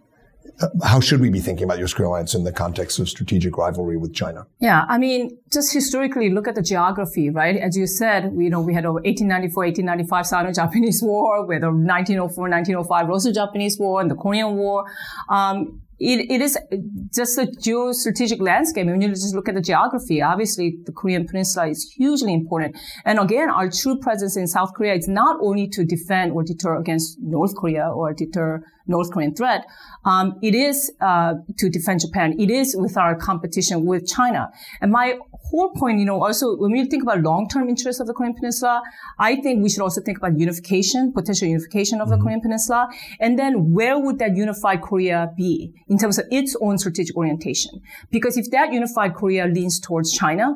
uh, 0.61 0.67
how 0.83 0.99
should 0.99 1.19
we 1.19 1.29
be 1.29 1.39
thinking 1.39 1.65
about 1.65 1.75
the 1.75 1.79
U.S. 1.81 1.93
Korea 1.93 2.09
alliance 2.09 2.33
in 2.33 2.43
the 2.43 2.51
context 2.51 2.99
of 2.99 3.09
strategic 3.09 3.57
rivalry 3.57 3.97
with 3.97 4.13
China? 4.13 4.45
Yeah, 4.59 4.85
I 4.87 4.97
mean, 4.97 5.37
just 5.51 5.73
historically, 5.73 6.29
look 6.29 6.47
at 6.47 6.55
the 6.55 6.61
geography, 6.61 7.29
right? 7.29 7.57
As 7.57 7.75
you 7.77 7.87
said, 7.87 8.31
you 8.37 8.49
know, 8.49 8.61
we 8.61 8.73
had 8.73 8.85
a 8.85 8.91
1894, 8.93 9.65
1895 9.65 10.27
Sino-Japanese 10.27 11.01
War, 11.09 11.45
we 11.45 11.55
had 11.55 11.63
a 11.63 11.67
1904, 11.67 12.49
1905 12.49 13.07
Russo-Japanese 13.07 13.77
War, 13.79 14.01
and 14.01 14.09
the 14.09 14.15
Korean 14.15 14.55
War. 14.55 14.85
Um, 15.29 15.81
it, 16.01 16.31
it 16.31 16.41
is 16.41 16.57
just 17.13 17.37
a 17.37 17.45
geostrategic 17.45 18.41
landscape. 18.41 18.87
When 18.87 19.01
you 19.01 19.09
just 19.09 19.35
look 19.35 19.47
at 19.47 19.55
the 19.55 19.61
geography, 19.61 20.21
obviously 20.21 20.77
the 20.85 20.91
Korean 20.91 21.27
Peninsula 21.27 21.67
is 21.67 21.93
hugely 21.95 22.33
important. 22.33 22.75
And 23.05 23.19
again, 23.19 23.49
our 23.49 23.69
true 23.69 23.99
presence 23.99 24.35
in 24.35 24.47
South 24.47 24.73
Korea 24.73 24.95
is 24.95 25.07
not 25.07 25.37
only 25.41 25.67
to 25.69 25.85
defend 25.85 26.31
or 26.31 26.43
deter 26.43 26.77
against 26.77 27.19
North 27.21 27.55
Korea 27.55 27.87
or 27.89 28.13
deter 28.13 28.63
North 28.87 29.11
Korean 29.11 29.35
threat. 29.35 29.65
Um, 30.03 30.39
it 30.41 30.55
is 30.55 30.91
uh, 31.01 31.35
to 31.59 31.69
defend 31.69 32.01
Japan. 32.01 32.39
It 32.39 32.49
is 32.49 32.75
with 32.75 32.97
our 32.97 33.15
competition 33.15 33.85
with 33.85 34.07
China. 34.07 34.49
And 34.81 34.91
my 34.91 35.19
whole 35.43 35.69
point, 35.71 35.99
you 35.99 36.05
know, 36.05 36.23
also 36.23 36.55
when 36.55 36.71
we 36.71 36.85
think 36.85 37.03
about 37.03 37.21
long-term 37.21 37.69
interests 37.69 37.99
of 37.99 38.07
the 38.07 38.13
Korean 38.13 38.33
Peninsula, 38.33 38.81
I 39.19 39.35
think 39.37 39.63
we 39.63 39.69
should 39.69 39.81
also 39.81 40.01
think 40.01 40.17
about 40.17 40.39
unification, 40.39 41.11
potential 41.13 41.47
unification 41.47 42.01
of 42.01 42.09
the 42.09 42.15
mm-hmm. 42.15 42.23
Korean 42.23 42.41
Peninsula, 42.41 42.89
and 43.19 43.37
then 43.37 43.73
where 43.73 43.99
would 43.99 44.19
that 44.19 44.35
unified 44.35 44.81
Korea 44.81 45.31
be 45.35 45.73
in 45.87 45.97
terms 45.97 46.17
of 46.17 46.25
its 46.31 46.55
own 46.61 46.77
strategic 46.77 47.15
orientation? 47.15 47.81
Because 48.11 48.37
if 48.37 48.49
that 48.51 48.71
unified 48.73 49.15
Korea 49.15 49.45
leans 49.47 49.79
towards 49.79 50.11
China, 50.11 50.55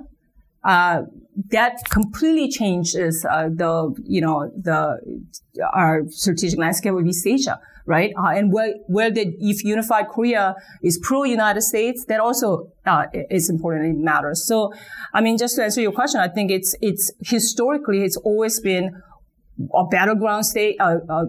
uh, 0.64 1.04
that 1.52 1.78
completely 1.90 2.50
changes 2.50 3.26
uh, 3.30 3.50
the 3.50 3.94
you 4.04 4.22
know 4.22 4.52
the 4.56 4.98
our 5.74 6.02
strategic 6.10 6.58
landscape 6.58 6.94
of 6.94 7.06
East 7.06 7.28
Asia 7.28 7.60
right? 7.86 8.12
Uh, 8.18 8.30
and 8.30 8.52
where, 8.52 8.74
where 8.88 9.12
the, 9.12 9.34
if 9.40 9.64
unified 9.64 10.08
Korea 10.08 10.56
is 10.84 11.00
pro-United 11.02 11.62
States, 11.62 12.06
that 12.06 12.20
also 12.20 12.72
uh, 12.86 13.06
is 13.30 13.50
important. 13.50 13.98
It 13.98 14.04
matters. 14.04 14.46
So, 14.46 14.74
I 15.14 15.22
mean, 15.22 15.38
just 15.38 15.56
to 15.56 15.64
answer 15.64 15.82
your 15.82 15.92
question, 15.92 16.20
I 16.20 16.28
think 16.28 16.52
it's 16.52 16.76
it's 16.82 17.12
historically 17.22 18.04
it's 18.04 18.18
always 18.18 18.60
been 18.60 18.92
a 19.74 19.86
battleground 19.86 20.46
state, 20.46 20.76
uh, 20.80 20.98
uh, 21.10 21.26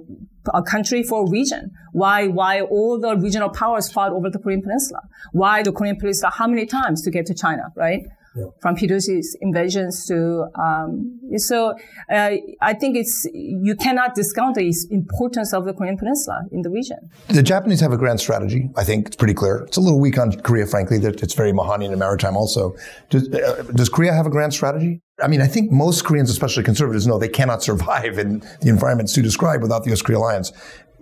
a 0.52 0.62
country 0.62 1.02
for 1.02 1.26
a 1.26 1.30
region. 1.30 1.70
Why, 1.92 2.26
why 2.26 2.60
all 2.60 2.98
the 2.98 3.16
regional 3.16 3.50
powers 3.50 3.90
fought 3.90 4.12
over 4.12 4.30
the 4.30 4.38
Korean 4.38 4.62
Peninsula? 4.62 5.00
Why 5.32 5.62
the 5.62 5.72
Korean 5.72 5.96
Peninsula? 5.96 6.32
How 6.34 6.46
many 6.46 6.66
times 6.66 7.02
to 7.02 7.10
get 7.10 7.26
to 7.26 7.34
China, 7.34 7.64
right? 7.76 8.00
Yeah. 8.36 8.44
from 8.60 8.76
PwC's 8.76 9.36
invasions 9.40 10.06
to 10.06 10.46
um, 10.54 11.18
so 11.36 11.74
uh, 12.10 12.30
I 12.60 12.74
think 12.74 12.96
it's 12.96 13.26
you 13.32 13.74
cannot 13.76 14.14
discount 14.14 14.54
the 14.56 14.72
importance 14.90 15.52
of 15.52 15.64
the 15.64 15.72
Korean 15.72 15.96
Peninsula 15.96 16.42
in 16.52 16.62
the 16.62 16.70
region. 16.70 16.98
The 17.28 17.42
Japanese 17.42 17.80
have 17.80 17.92
a 17.92 17.96
grand 17.96 18.20
strategy. 18.20 18.70
I 18.76 18.84
think 18.84 19.08
it's 19.08 19.16
pretty 19.16 19.34
clear. 19.34 19.58
It's 19.58 19.76
a 19.76 19.80
little 19.80 20.00
weak 20.00 20.18
on 20.18 20.32
Korea, 20.32 20.66
frankly. 20.66 20.98
That 20.98 21.22
it's 21.22 21.34
very 21.34 21.52
Mahanian 21.52 21.90
and 21.90 21.98
maritime. 21.98 22.36
Also, 22.36 22.76
does, 23.10 23.28
uh, 23.32 23.64
does 23.74 23.88
Korea 23.88 24.12
have 24.12 24.26
a 24.26 24.30
grand 24.30 24.52
strategy? 24.52 25.00
I 25.22 25.28
mean, 25.28 25.40
I 25.40 25.46
think 25.46 25.72
most 25.72 26.04
Koreans, 26.04 26.30
especially 26.30 26.62
conservatives, 26.62 27.06
know 27.06 27.18
they 27.18 27.28
cannot 27.28 27.62
survive 27.62 28.18
in 28.18 28.40
the 28.60 28.68
environment 28.68 29.08
Sue 29.08 29.22
described 29.22 29.62
without 29.62 29.84
the 29.84 29.90
U.S.-Korea 29.90 30.16
alliance. 30.16 30.52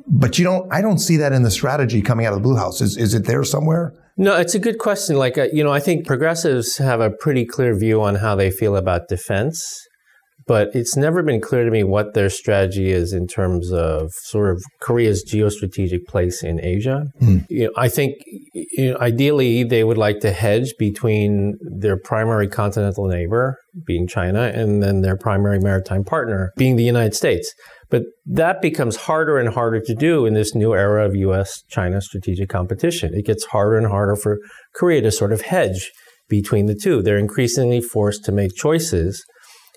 But 0.06 0.38
you 0.38 0.44
don't, 0.44 0.72
I 0.72 0.82
don't 0.82 0.98
see 0.98 1.16
that 1.16 1.32
in 1.32 1.42
the 1.42 1.50
strategy 1.50 2.02
coming 2.02 2.26
out 2.26 2.32
of 2.32 2.38
the 2.38 2.42
Blue 2.42 2.56
House. 2.56 2.80
Is, 2.80 2.96
is 2.96 3.14
it 3.14 3.24
there 3.24 3.42
somewhere? 3.42 3.94
No, 4.16 4.36
it's 4.36 4.54
a 4.54 4.60
good 4.60 4.78
question. 4.78 5.16
Like, 5.16 5.36
uh, 5.36 5.48
you 5.52 5.64
know, 5.64 5.72
I 5.72 5.80
think 5.80 6.06
progressives 6.06 6.78
have 6.78 7.00
a 7.00 7.10
pretty 7.10 7.44
clear 7.44 7.76
view 7.76 8.00
on 8.00 8.16
how 8.16 8.36
they 8.36 8.50
feel 8.50 8.76
about 8.76 9.08
defense, 9.08 9.88
but 10.46 10.68
it's 10.74 10.96
never 10.96 11.22
been 11.22 11.40
clear 11.40 11.64
to 11.64 11.70
me 11.70 11.84
what 11.84 12.14
their 12.14 12.28
strategy 12.28 12.90
is 12.90 13.12
in 13.12 13.26
terms 13.26 13.72
of 13.72 14.10
sort 14.24 14.50
of 14.50 14.62
Korea's 14.80 15.24
geostrategic 15.24 16.06
place 16.06 16.42
in 16.42 16.62
Asia. 16.62 17.06
Mm. 17.20 17.46
You 17.48 17.64
know, 17.64 17.72
I 17.76 17.88
think 17.88 18.14
you 18.52 18.92
know, 18.92 18.98
ideally 18.98 19.64
they 19.64 19.84
would 19.84 19.98
like 19.98 20.20
to 20.20 20.32
hedge 20.32 20.74
between 20.78 21.54
their 21.60 21.96
primary 21.96 22.48
continental 22.48 23.06
neighbor, 23.06 23.56
being 23.86 24.06
China, 24.06 24.50
and 24.54 24.82
then 24.82 25.00
their 25.00 25.16
primary 25.16 25.60
maritime 25.60 26.04
partner, 26.04 26.52
being 26.56 26.76
the 26.76 26.84
United 26.84 27.14
States. 27.14 27.52
But 27.90 28.02
that 28.26 28.60
becomes 28.60 28.96
harder 28.96 29.38
and 29.38 29.48
harder 29.48 29.80
to 29.80 29.94
do 29.94 30.26
in 30.26 30.34
this 30.34 30.54
new 30.54 30.74
era 30.74 31.06
of 31.06 31.14
US 31.14 31.62
China 31.68 32.00
strategic 32.00 32.48
competition. 32.48 33.14
It 33.14 33.24
gets 33.24 33.44
harder 33.44 33.76
and 33.76 33.86
harder 33.86 34.16
for 34.16 34.38
Korea 34.74 35.00
to 35.02 35.12
sort 35.12 35.32
of 35.32 35.42
hedge 35.42 35.90
between 36.28 36.66
the 36.66 36.74
two. 36.74 37.02
They're 37.02 37.18
increasingly 37.18 37.80
forced 37.80 38.24
to 38.24 38.32
make 38.32 38.54
choices. 38.54 39.24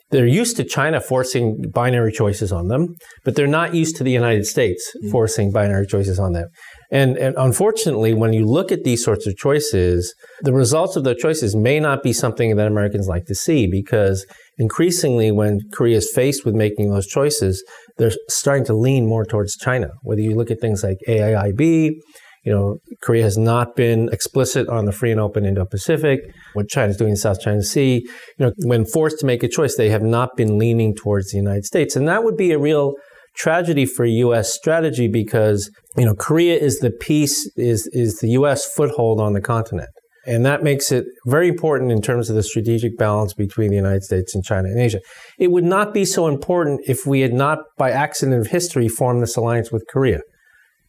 They're 0.10 0.26
used 0.26 0.56
to 0.58 0.64
China 0.64 1.02
forcing 1.02 1.70
binary 1.74 2.12
choices 2.14 2.52
on 2.52 2.70
them, 2.70 2.96
but 3.26 3.36
they're 3.36 3.46
not 3.46 3.74
used 3.74 3.98
to 3.98 4.04
the 4.04 4.12
United 4.12 4.46
States 4.46 4.96
mm. 5.04 5.12
forcing 5.12 5.52
binary 5.52 5.86
choices 5.86 6.18
on 6.18 6.32
them. 6.32 6.48
And, 6.92 7.18
and 7.18 7.36
unfortunately, 7.38 8.14
when 8.14 8.32
you 8.32 8.46
look 8.46 8.72
at 8.72 8.84
these 8.84 9.04
sorts 9.04 9.28
of 9.28 9.36
choices, 9.36 10.14
the 10.42 10.54
results 10.54 10.96
of 10.96 11.04
those 11.04 11.18
choices 11.18 11.56
may 11.56 11.80
not 11.82 12.04
be 12.04 12.14
something 12.14 12.56
that 12.56 12.68
Americans 12.68 13.08
like 13.08 13.26
to 13.26 13.36
see 13.36 13.68
because 13.70 14.26
increasingly 14.58 15.30
when 15.32 15.60
Korea 15.74 15.98
is 15.98 16.10
faced 16.14 16.46
with 16.46 16.56
making 16.56 16.90
those 16.90 17.08
choices, 17.08 17.62
they're 17.98 18.14
starting 18.30 18.66
to 18.66 18.74
lean 18.74 19.06
more 19.06 19.26
towards 19.26 19.58
China. 19.58 19.90
Whether 20.04 20.22
you 20.22 20.36
look 20.36 20.50
at 20.50 20.62
things 20.62 20.84
like 20.84 20.98
AIIB, 21.08 21.92
you 22.48 22.54
know, 22.54 22.78
Korea 23.02 23.24
has 23.24 23.38
not 23.38 23.76
been 23.76 24.08
explicit 24.14 24.70
on 24.70 24.86
the 24.86 24.94
free 24.94 25.12
and 25.12 25.20
open 25.20 25.46
Indo-Pacific, 25.46 26.22
what 26.54 26.70
China 26.70 26.92
is 26.92 26.96
doing 26.96 27.10
in 27.10 27.16
the 27.16 27.20
South 27.20 27.42
China 27.42 27.62
Sea. 27.62 27.96
You 28.40 28.46
know, 28.46 28.54
when 28.60 28.86
forced 28.86 29.20
to 29.20 29.26
make 29.26 29.44
a 29.44 29.50
choice, 29.50 29.76
they 29.76 29.90
have 29.90 30.02
not 30.02 30.38
been 30.38 30.58
leaning 30.58 30.96
towards 30.96 31.32
the 31.32 31.38
United 31.38 31.66
States. 31.66 31.98
And 31.98 32.08
that 32.08 32.24
would 32.24 32.38
be 32.38 32.54
a 32.54 32.58
real 32.58 32.94
tragedy 33.36 33.86
for 33.86 34.06
U.S. 34.06 34.54
strategy 34.54 35.10
because, 35.10 35.70
you 35.98 36.06
know, 36.06 36.16
Korea 36.16 36.58
is 36.58 36.80
the 36.80 36.90
piece, 36.90 37.52
is, 37.58 37.86
is 37.92 38.20
the 38.20 38.30
U.S. 38.30 38.66
foothold 38.66 39.20
on 39.20 39.34
the 39.34 39.42
continent. 39.42 39.90
And 40.26 40.46
that 40.46 40.64
makes 40.64 40.90
it 40.90 41.04
very 41.26 41.50
important 41.50 41.92
in 41.92 42.02
terms 42.02 42.30
of 42.30 42.38
the 42.38 42.44
strategic 42.44 42.98
balance 42.98 43.34
between 43.34 43.72
the 43.72 43.76
United 43.76 44.04
States 44.04 44.34
and 44.34 44.42
China 44.42 44.70
and 44.70 44.80
Asia. 44.80 45.02
It 45.38 45.52
would 45.52 45.66
not 45.66 45.94
be 45.94 46.06
so 46.06 46.28
important 46.28 46.80
if 46.88 47.06
we 47.06 47.20
had 47.22 47.34
not, 47.34 47.60
by 47.78 47.92
accident 47.92 48.40
of 48.40 48.48
history, 48.48 48.88
formed 48.88 49.22
this 49.22 49.36
alliance 49.36 49.70
with 49.70 49.84
Korea. 49.90 50.22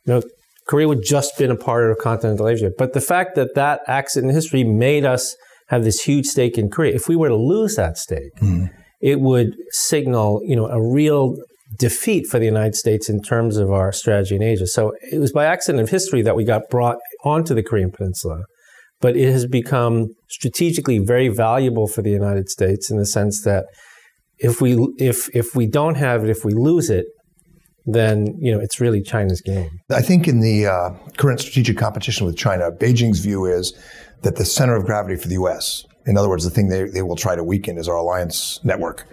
You 0.04 0.14
know, 0.14 0.22
Korea 0.68 0.88
would 0.88 1.02
just 1.02 1.36
been 1.38 1.50
a 1.50 1.56
part 1.56 1.90
of 1.90 1.98
continental 1.98 2.48
Asia. 2.48 2.70
But 2.76 2.92
the 2.92 3.00
fact 3.00 3.34
that 3.36 3.54
that 3.54 3.80
accident 3.86 4.30
in 4.30 4.34
history 4.34 4.64
made 4.64 5.04
us 5.04 5.36
have 5.68 5.84
this 5.84 6.02
huge 6.02 6.26
stake 6.26 6.58
in 6.58 6.70
Korea, 6.70 6.94
if 6.94 7.08
we 7.08 7.16
were 7.16 7.28
to 7.28 7.36
lose 7.36 7.76
that 7.76 7.98
stake, 7.98 8.34
mm. 8.40 8.70
it 9.00 9.20
would 9.20 9.54
signal, 9.70 10.40
you 10.44 10.56
know, 10.56 10.66
a 10.66 10.80
real 10.80 11.36
defeat 11.78 12.26
for 12.26 12.38
the 12.38 12.46
United 12.46 12.74
States 12.74 13.08
in 13.08 13.22
terms 13.22 13.56
of 13.56 13.70
our 13.70 13.92
strategy 13.92 14.36
in 14.36 14.42
Asia. 14.42 14.66
So 14.66 14.92
it 15.12 15.18
was 15.18 15.32
by 15.32 15.44
accident 15.44 15.82
of 15.82 15.90
history 15.90 16.22
that 16.22 16.36
we 16.36 16.44
got 16.44 16.70
brought 16.70 16.96
onto 17.24 17.54
the 17.54 17.62
Korean 17.62 17.90
Peninsula 17.90 18.44
but 19.00 19.16
it 19.16 19.30
has 19.30 19.46
become 19.46 20.08
strategically 20.28 20.98
very 20.98 21.28
valuable 21.28 21.86
for 21.86 22.02
the 22.02 22.10
United 22.10 22.48
States 22.48 22.90
in 22.90 22.96
the 22.96 23.06
sense 23.06 23.42
that 23.42 23.66
if 24.38 24.60
we 24.60 24.74
if 24.98 25.34
if 25.34 25.54
we 25.54 25.66
don't 25.66 25.96
have 25.96 26.24
it, 26.24 26.30
if 26.30 26.44
we 26.44 26.52
lose 26.52 26.90
it, 26.90 27.06
then 27.94 28.36
you 28.38 28.52
know 28.52 28.60
it's 28.60 28.80
really 28.80 29.02
China's 29.02 29.40
game. 29.40 29.80
I 29.90 30.02
think 30.02 30.28
in 30.28 30.40
the 30.40 30.66
uh, 30.66 30.90
current 31.16 31.40
strategic 31.40 31.76
competition 31.76 32.26
with 32.26 32.36
China, 32.36 32.70
Beijing's 32.70 33.20
view 33.20 33.46
is 33.46 33.72
that 34.22 34.36
the 34.36 34.44
center 34.44 34.74
of 34.76 34.84
gravity 34.84 35.16
for 35.16 35.28
the 35.28 35.34
U.S. 35.34 35.84
In 36.08 36.16
other 36.16 36.28
words, 36.28 36.42
the 36.42 36.50
thing 36.50 36.68
they, 36.68 36.84
they 36.84 37.02
will 37.02 37.16
try 37.16 37.36
to 37.36 37.44
weaken 37.44 37.78
is 37.78 37.88
our 37.88 37.96
alliance 37.96 38.60
network. 38.64 39.06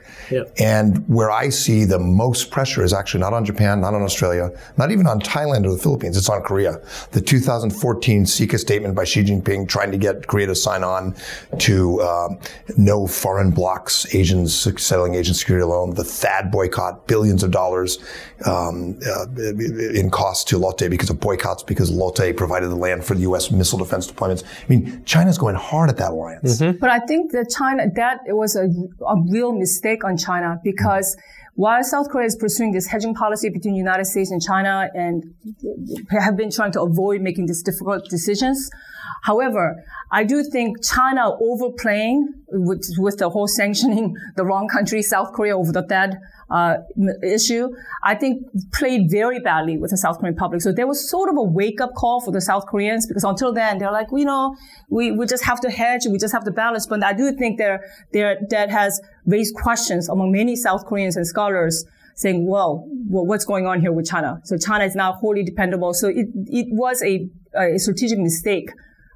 And 0.59 1.07
where 1.07 1.29
I 1.29 1.49
see 1.49 1.83
the 1.83 1.99
most 1.99 2.49
pressure 2.49 2.83
is 2.83 2.93
actually 2.93 3.19
not 3.19 3.33
on 3.33 3.45
Japan, 3.45 3.81
not 3.81 3.93
on 3.93 4.01
Australia, 4.01 4.49
not 4.77 4.91
even 4.91 5.07
on 5.07 5.19
Thailand 5.19 5.65
or 5.65 5.71
the 5.71 5.77
Philippines. 5.77 6.17
It's 6.17 6.29
on 6.29 6.41
Korea. 6.41 6.81
The 7.11 7.21
2014 7.21 8.23
CICA 8.25 8.57
statement 8.57 8.95
by 8.95 9.03
Xi 9.03 9.23
Jinping 9.23 9.67
trying 9.67 9.91
to 9.91 9.97
get 9.97 10.27
Korea 10.27 10.47
to 10.47 10.55
sign 10.55 10.83
on 10.83 11.15
to 11.59 12.01
um, 12.01 12.39
no 12.77 13.07
foreign 13.07 13.51
blocks, 13.51 14.13
Asians 14.15 14.55
settling 14.81 15.15
Asian 15.15 15.33
security 15.33 15.63
alone, 15.63 15.93
the 15.93 16.03
THAAD 16.03 16.51
boycott, 16.51 17.07
billions 17.07 17.43
of 17.43 17.51
dollars 17.51 17.99
um, 18.45 18.99
uh, 19.05 19.25
in 19.35 20.09
cost 20.09 20.47
to 20.49 20.57
Lotte 20.57 20.89
because 20.89 21.09
of 21.09 21.19
boycotts, 21.19 21.63
because 21.63 21.91
Lotte 21.91 22.35
provided 22.35 22.69
the 22.69 22.75
land 22.75 23.03
for 23.03 23.15
the 23.15 23.21
U.S. 23.21 23.51
missile 23.51 23.79
defense 23.79 24.11
deployments. 24.11 24.43
I 24.43 24.67
mean, 24.67 25.03
China's 25.05 25.37
going 25.37 25.55
hard 25.55 25.89
at 25.89 25.97
that 25.97 26.11
alliance. 26.11 26.59
Mm-hmm. 26.59 26.84
But 26.85 26.91
I 26.91 26.99
think 26.99 27.31
that 27.31 27.49
China, 27.49 27.89
that 27.95 28.19
it 28.27 28.33
was 28.33 28.55
a, 28.55 28.65
a 29.09 29.15
real 29.31 29.53
mistake 29.53 30.03
on 30.03 30.17
China 30.17 30.61
because 30.63 31.17
while 31.55 31.83
South 31.83 32.09
Korea 32.09 32.27
is 32.27 32.35
pursuing 32.35 32.73
this 32.73 32.85
hedging 32.85 33.15
policy 33.15 33.49
between 33.49 33.73
the 33.73 33.79
United 33.79 34.05
States 34.05 34.29
and 34.29 34.39
China 34.39 34.87
and 34.93 35.33
have 36.11 36.37
been 36.37 36.51
trying 36.51 36.73
to 36.73 36.83
avoid 36.83 37.21
making 37.21 37.47
these 37.47 37.63
difficult 37.63 38.07
decisions, 38.07 38.69
However, 39.25 39.83
I 40.11 40.23
do 40.23 40.43
think 40.43 40.83
China 40.83 41.31
overplaying 41.41 42.31
with, 42.49 42.85
with 42.97 43.17
the 43.17 43.29
whole 43.29 43.47
sanctioning 43.47 44.15
the 44.35 44.45
wrong 44.45 44.67
country, 44.67 45.01
South 45.01 45.33
Korea 45.33 45.57
over 45.57 45.71
the 45.71 45.83
THAAD 45.83 46.19
uh, 46.49 46.75
issue, 47.23 47.69
I 48.03 48.15
think 48.15 48.43
played 48.73 49.09
very 49.09 49.39
badly 49.39 49.77
with 49.77 49.91
the 49.91 49.97
South 49.97 50.19
Korean 50.19 50.35
public. 50.35 50.61
So 50.61 50.71
there 50.71 50.87
was 50.87 51.09
sort 51.09 51.29
of 51.29 51.37
a 51.37 51.43
wake 51.43 51.81
up 51.81 51.93
call 51.95 52.21
for 52.21 52.31
the 52.31 52.41
South 52.41 52.67
Koreans 52.67 53.07
because 53.07 53.23
until 53.23 53.51
then 53.53 53.77
they're 53.77 53.91
like, 53.91 54.11
well, 54.11 54.19
you 54.19 54.25
know, 54.25 54.55
we, 54.89 55.11
we 55.11 55.25
just 55.25 55.43
have 55.43 55.59
to 55.61 55.69
hedge, 55.69 56.01
we 56.09 56.17
just 56.17 56.33
have 56.33 56.45
to 56.45 56.51
balance. 56.51 56.85
But 56.85 57.03
I 57.03 57.13
do 57.13 57.31
think 57.31 57.57
there, 57.57 57.83
there, 58.13 58.37
that 58.49 58.69
has 58.69 59.01
raised 59.25 59.55
questions 59.55 60.07
among 60.07 60.31
many 60.31 60.55
South 60.55 60.85
Koreans 60.85 61.15
and 61.15 61.25
scholars 61.25 61.85
saying, 62.15 62.47
well, 62.47 62.87
well, 63.09 63.25
what's 63.25 63.45
going 63.45 63.65
on 63.65 63.81
here 63.81 63.91
with 63.91 64.07
China? 64.07 64.39
So 64.43 64.57
China 64.57 64.85
is 64.85 64.95
now 64.95 65.13
wholly 65.13 65.43
dependable. 65.43 65.93
So 65.93 66.07
it, 66.07 66.27
it 66.47 66.67
was 66.69 67.03
a, 67.03 67.27
a 67.57 67.77
strategic 67.77 68.19
mistake 68.19 68.69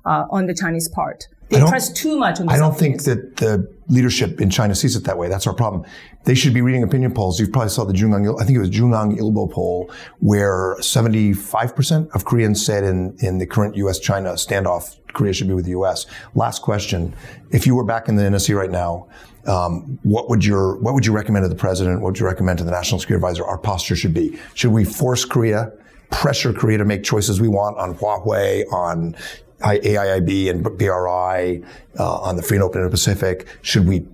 uh, 0.05 0.25
on 0.29 0.47
the 0.47 0.53
Chinese 0.53 0.89
part. 0.89 1.27
They 1.49 1.61
press 1.61 1.91
too 1.91 2.17
much 2.17 2.39
on 2.39 2.45
the 2.45 2.53
I 2.53 2.57
don't 2.57 2.77
think 2.77 3.03
that 3.03 3.37
the 3.37 3.67
leadership 3.87 4.39
in 4.39 4.51
China 4.51 4.75
sees 4.75 4.95
it 4.95 5.03
that 5.05 5.17
way. 5.17 5.27
That's 5.29 5.47
our 5.47 5.53
problem. 5.53 5.83
They 6.25 6.35
should 6.35 6.53
be 6.53 6.61
reading 6.61 6.83
opinion 6.83 7.13
polls. 7.13 7.39
You 7.39 7.47
probably 7.47 7.69
saw 7.69 7.85
the 7.85 7.93
JoongAng, 7.93 8.25
Ilbo, 8.25 8.41
I 8.41 8.45
think 8.45 8.55
it 8.55 8.59
was 8.59 8.69
JoongAng 8.69 9.17
Ilbo 9.17 9.51
poll, 9.51 9.91
where 10.19 10.75
75% 10.79 12.11
of 12.11 12.25
Koreans 12.25 12.63
said 12.63 12.83
in, 12.83 13.15
in 13.19 13.39
the 13.39 13.47
current 13.47 13.75
U.S.-China 13.77 14.33
standoff, 14.33 14.99
Korea 15.13 15.33
should 15.33 15.47
be 15.47 15.55
with 15.55 15.65
the 15.65 15.71
U.S. 15.71 16.05
Last 16.35 16.61
question. 16.61 17.15
If 17.51 17.65
you 17.65 17.73
were 17.75 17.83
back 17.83 18.07
in 18.09 18.15
the 18.15 18.23
NSC 18.23 18.55
right 18.55 18.69
now, 18.69 19.07
um, 19.47 19.97
what 20.03 20.29
would 20.29 20.45
your 20.45 20.77
what 20.79 20.93
would 20.93 21.05
you 21.05 21.13
recommend 21.13 21.45
to 21.45 21.49
the 21.49 21.55
president? 21.55 22.01
What 22.01 22.09
would 22.09 22.19
you 22.19 22.25
recommend 22.27 22.59
to 22.59 22.63
the 22.63 22.71
national 22.71 22.99
security 22.99 23.25
advisor? 23.25 23.45
Our 23.45 23.57
posture 23.57 23.95
should 23.95 24.13
be: 24.13 24.37
Should 24.53 24.71
we 24.71 24.83
force 24.83 25.25
Korea, 25.25 25.71
pressure 26.11 26.53
Korea 26.53 26.77
to 26.77 26.85
make 26.85 27.03
choices 27.03 27.41
we 27.41 27.47
want 27.47 27.77
on 27.77 27.95
Huawei, 27.95 28.71
on 28.71 29.15
AIIB 29.61 30.49
and 30.49 30.63
BRI, 30.63 31.63
uh, 31.99 32.19
on 32.19 32.35
the 32.35 32.41
free 32.41 32.57
and 32.57 32.63
open 32.63 32.81
Indo-Pacific? 32.81 33.47
Should 33.61 33.87
we 33.87 34.05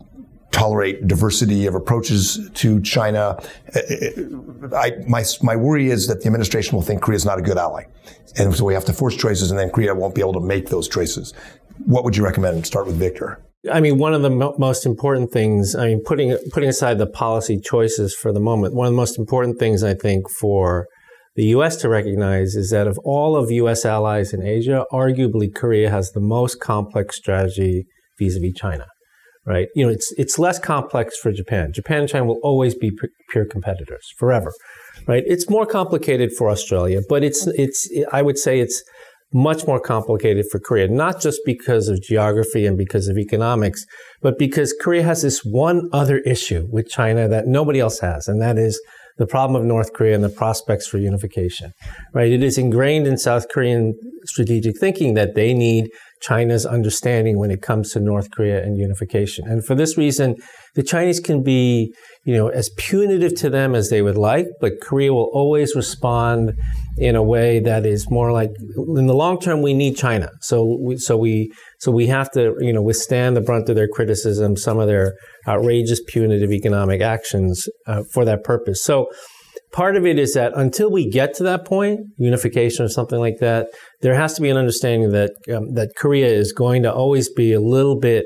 tolerate 0.52 1.06
diversity 1.06 1.66
of 1.66 1.76
approaches 1.76 2.50
to 2.54 2.82
China? 2.82 3.38
Uh, 3.76 3.80
uh, 3.80 4.76
I, 4.76 4.92
my, 5.08 5.24
my 5.42 5.56
worry 5.56 5.90
is 5.90 6.08
that 6.08 6.22
the 6.22 6.28
administration 6.28 6.76
will 6.76 6.82
think 6.82 7.02
Korea 7.02 7.18
is 7.18 7.26
not 7.26 7.40
a 7.40 7.42
good 7.42 7.58
ally. 7.58 7.84
And 8.38 8.56
so 8.56 8.66
we 8.66 8.74
have 8.74 8.86
to 8.86 8.94
force 8.94 9.16
choices 9.16 9.52
and 9.52 9.60
then 9.60 9.70
Korea 9.70 9.94
won't 9.94 10.16
be 10.16 10.22
able 10.22 10.34
to 10.34 10.40
make 10.40 10.70
those 10.70 10.88
choices. 10.88 11.34
What 11.86 12.04
would 12.04 12.16
you 12.16 12.24
recommend? 12.24 12.66
Start 12.66 12.88
with 12.88 12.96
Victor. 12.96 13.42
I 13.72 13.82
mean, 13.82 13.98
one 13.98 14.14
of 14.14 14.22
the 14.22 14.30
mo- 14.30 14.56
most 14.58 14.86
important 14.86 15.32
things, 15.32 15.76
I 15.76 15.88
mean, 15.88 16.04
putting, 16.04 16.38
putting 16.52 16.70
aside 16.70 17.00
the 17.00 17.08
policy 17.08 17.60
choices 17.60 18.16
for 18.16 18.32
the 18.32 18.40
moment, 18.40 18.76
one 18.76 18.88
of 18.88 18.94
the 18.94 18.98
most 18.98 19.18
important 19.18 19.60
things 19.60 19.84
I 19.84 19.94
think 19.94 20.30
for 20.30 20.88
the 21.36 21.46
US 21.48 21.76
to 21.78 21.90
recognize 21.90 22.56
is 22.56 22.70
that 22.70 22.88
of 22.88 22.98
all 23.04 23.36
of 23.36 23.52
US 23.52 23.86
allies 23.86 24.34
in 24.34 24.42
Asia, 24.42 24.86
arguably 24.92 25.54
Korea 25.54 25.90
has 25.90 26.12
the 26.12 26.22
most 26.22 26.60
complex 26.60 27.18
strategy 27.18 27.86
vis-a-vis 28.18 28.54
China. 28.56 28.86
Right? 29.46 29.68
You 29.76 29.86
know, 29.86 29.92
it's 29.92 30.12
it's 30.18 30.40
less 30.40 30.58
complex 30.58 31.18
for 31.18 31.32
Japan. 31.32 31.72
Japan 31.72 32.00
and 32.00 32.10
China 32.10 32.26
will 32.26 32.40
always 32.42 32.74
be 32.74 32.92
pure 33.30 33.46
competitors 33.46 34.12
forever. 34.18 34.52
Right? 35.08 35.24
It's 35.28 35.48
more 35.50 35.68
complicated 35.68 36.32
for 36.36 36.50
Australia, 36.50 37.02
but 37.08 37.24
it's 37.24 37.46
it's 37.48 37.88
I 38.12 38.24
would 38.24 38.40
say 38.40 38.60
it's 38.60 38.82
much 39.34 39.68
more 39.68 39.80
complicated 39.80 40.46
for 40.50 40.60
Korea, 40.60 40.88
not 40.88 41.22
just 41.22 41.42
because 41.46 41.90
of 41.90 42.02
geography 42.02 42.66
and 42.66 42.78
because 42.78 43.08
of 43.08 43.18
economics, 43.18 43.86
but 44.22 44.40
because 44.40 44.74
Korea 44.82 45.04
has 45.04 45.22
this 45.22 45.42
one 45.44 45.90
other 45.92 46.20
issue 46.20 46.68
with 46.72 46.88
China 46.88 47.28
that 47.28 47.46
nobody 47.46 47.80
else 47.80 48.00
has, 48.00 48.28
and 48.28 48.42
that 48.42 48.58
is 48.58 48.82
the 49.18 49.26
problem 49.26 49.60
of 49.60 49.66
North 49.66 49.94
Korea 49.94 50.14
and 50.16 50.24
the 50.24 50.30
prospects 50.30 50.88
for 50.88 50.98
unification, 50.98 51.72
right? 52.14 52.32
It 52.32 52.44
is 52.44 52.58
ingrained 52.58 53.08
in 53.08 53.18
South 53.18 53.48
Korean 53.50 53.94
strategic 54.26 54.78
thinking 54.80 55.14
that 55.14 55.36
they 55.36 55.54
need 55.54 55.90
China's 56.22 56.66
understanding 56.66 57.38
when 57.38 57.52
it 57.52 57.62
comes 57.62 57.92
to 57.92 58.00
North 58.00 58.32
Korea 58.32 58.64
and 58.64 58.78
unification. 58.78 59.48
And 59.48 59.66
for 59.66 59.76
this 59.76 59.98
reason, 59.98 60.36
the 60.74 60.84
Chinese 60.84 61.20
can 61.20 61.44
be, 61.44 61.94
you 62.26 62.34
know, 62.34 62.48
as 62.48 62.70
punitive 62.78 63.36
to 63.36 63.50
them 63.50 63.76
as 63.76 63.90
they 63.90 64.02
would 64.02 64.18
like, 64.18 64.48
but 64.60 64.82
Korea 64.82 65.14
will 65.14 65.30
always 65.34 65.76
respond 65.76 66.54
in 66.98 67.16
a 67.16 67.24
way 67.24 67.60
that 67.60 67.86
is 67.86 68.10
more 68.10 68.32
like, 68.32 68.52
in 68.78 69.08
the 69.08 69.14
long 69.14 69.40
term, 69.40 69.62
we 69.62 69.74
need 69.74 69.98
China. 69.98 70.30
So 70.42 70.78
we, 70.82 70.98
so 70.98 71.18
we, 71.18 71.52
so 71.80 71.92
we 71.92 72.08
have 72.08 72.32
to, 72.32 72.56
you 72.60 72.72
know, 72.72 72.82
withstand 72.82 73.36
the 73.36 73.42
brunt 73.42 73.68
of 73.70 73.76
their 73.76 73.90
criticism, 73.90 74.56
some 74.56 74.80
of 74.80 74.88
their 74.88 75.14
outrageous 75.48 76.02
punitive 76.08 76.52
economic 76.52 77.02
actions 77.02 77.68
uh, 77.88 78.04
for 78.14 78.24
that 78.26 78.44
purpose. 78.44 78.84
So 78.84 79.08
part 79.74 79.98
of 79.98 80.06
it 80.06 80.18
is 80.18 80.34
that 80.36 80.54
until 80.56 80.90
we 80.90 81.10
get 81.10 81.34
to 81.34 81.44
that 81.44 81.66
point, 81.66 82.00
unification 82.18 82.86
or 82.86 82.90
something 82.90 83.20
like 83.20 83.40
that, 83.42 83.68
there 84.02 84.16
has 84.16 84.34
to 84.36 84.42
be 84.42 84.50
an 84.50 84.56
understanding 84.56 85.12
that 85.12 85.32
um, 85.54 85.74
that 85.74 85.92
Korea 85.98 86.28
is 86.28 86.54
going 86.54 86.84
to 86.84 86.94
always 86.94 87.30
be 87.30 87.52
a 87.52 87.60
little 87.60 88.00
bit. 88.00 88.26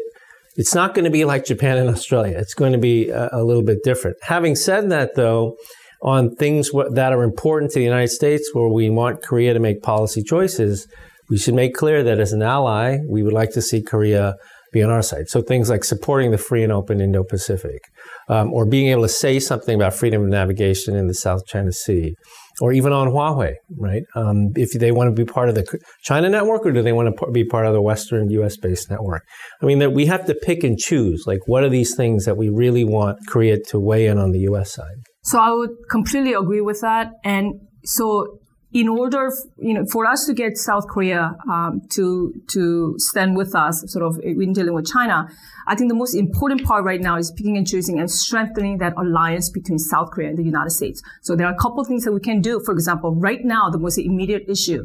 It's 0.58 0.76
not 0.76 0.94
going 0.94 1.06
to 1.06 1.12
be 1.12 1.26
like 1.26 1.46
Japan 1.46 1.78
and 1.78 1.90
Australia. 1.90 2.38
It's 2.38 2.54
going 2.54 2.74
to 2.74 2.78
be 2.78 3.10
a, 3.10 3.30
a 3.32 3.44
little 3.44 3.64
bit 3.64 3.80
different. 3.84 4.18
Having 4.24 4.58
said 4.58 4.92
that, 4.92 5.16
though, 5.16 5.56
on 6.02 6.36
things 6.36 6.72
that 6.92 7.12
are 7.12 7.24
important 7.24 7.72
to 7.72 7.80
the 7.80 7.86
United 7.86 8.10
States, 8.10 8.50
where 8.54 8.70
we 8.70 8.90
want 8.90 9.22
Korea 9.22 9.54
to 9.54 9.60
make 9.60 9.82
policy 9.82 10.24
choices, 10.24 10.88
we 11.30 11.38
should 11.38 11.54
make 11.54 11.76
clear 11.76 12.04
that 12.04 12.20
as 12.20 12.34
an 12.34 12.42
ally, 12.42 12.98
we 13.08 13.22
would 13.22 13.34
like 13.34 13.52
to 13.52 13.62
see 13.62 13.82
Korea 13.82 14.36
be 14.72 14.84
on 14.84 14.90
our 14.90 15.02
side. 15.02 15.30
So 15.30 15.42
things 15.42 15.70
like 15.70 15.84
supporting 15.84 16.32
the 16.32 16.38
free 16.38 16.64
and 16.64 16.72
open 16.72 17.02
Indo-Pacific, 17.02 17.82
um, 18.28 18.54
or 18.54 18.66
being 18.66 18.88
able 18.88 19.02
to 19.04 19.10
say 19.10 19.40
something 19.40 19.76
about 19.76 19.94
freedom 19.94 20.24
of 20.24 20.30
navigation 20.30 20.96
in 20.96 21.08
the 21.08 21.14
South 21.14 21.46
China 21.48 21.72
Sea, 21.72 22.14
or 22.62 22.72
even 22.72 22.94
on 22.94 23.08
Huawei, 23.08 23.54
right? 23.78 24.04
Um, 24.16 24.50
if 24.56 24.72
they 24.74 24.92
want 24.92 25.16
to 25.16 25.26
be 25.26 25.30
part 25.30 25.50
of 25.50 25.56
the 25.56 25.80
China 26.04 26.30
network, 26.30 26.66
or 26.66 26.72
do 26.72 26.82
they 26.82 26.94
want 26.94 27.18
to 27.18 27.32
be 27.32 27.46
part 27.46 27.66
of 27.66 27.74
the 27.74 27.82
Western 27.82 28.30
U.S.-based 28.30 28.90
network? 28.90 29.24
I 29.62 29.66
mean, 29.66 29.80
that 29.80 29.92
we 29.92 30.06
have 30.06 30.26
to 30.26 30.36
pick 30.36 30.64
and 30.64 30.78
choose. 30.78 31.24
Like, 31.26 31.40
what 31.48 31.64
are 31.64 31.70
these 31.70 31.96
things 31.96 32.26
that 32.26 32.38
we 32.38 32.50
really 32.50 32.84
want 32.84 33.18
Korea 33.28 33.58
to 33.70 33.80
weigh 33.80 34.08
in 34.08 34.18
on 34.18 34.32
the 34.32 34.40
U.S. 34.42 34.74
side? 34.74 34.98
So 35.30 35.38
I 35.38 35.52
would 35.52 35.76
completely 35.92 36.34
agree 36.34 36.62
with 36.62 36.82
that, 36.82 37.06
and 37.24 37.46
so 37.84 38.40
in 38.72 38.88
order, 38.88 39.30
you 39.58 39.76
know, 39.76 39.86
for 39.86 40.08
us 40.08 40.26
to 40.26 40.34
get 40.34 40.58
South 40.58 40.88
Korea 40.88 41.36
um, 41.48 41.82
to 41.92 42.34
to 42.50 42.96
stand 42.98 43.36
with 43.36 43.54
us, 43.54 43.84
sort 43.94 44.06
of 44.06 44.20
in 44.24 44.54
dealing 44.54 44.74
with 44.74 44.88
China, 44.88 45.28
I 45.68 45.76
think 45.76 45.90
the 45.90 46.00
most 46.04 46.16
important 46.16 46.64
part 46.64 46.84
right 46.84 47.02
now 47.10 47.16
is 47.18 47.32
picking 47.38 47.58
and 47.58 47.68
choosing 47.68 48.00
and 48.00 48.10
strengthening 48.10 48.80
that 48.80 48.94
alliance 48.98 49.52
between 49.52 49.78
South 49.78 50.10
Korea 50.10 50.30
and 50.30 50.38
the 50.38 50.48
United 50.54 50.72
States. 50.72 51.00
So 51.22 51.36
there 51.36 51.46
are 51.46 51.54
a 51.54 51.62
couple 51.64 51.80
of 51.80 51.88
things 51.88 52.06
that 52.06 52.12
we 52.12 52.22
can 52.22 52.42
do. 52.42 52.60
For 52.66 52.74
example, 52.74 53.14
right 53.14 53.44
now, 53.44 53.70
the 53.70 53.80
most 53.80 54.00
immediate 54.00 54.46
issue 54.48 54.84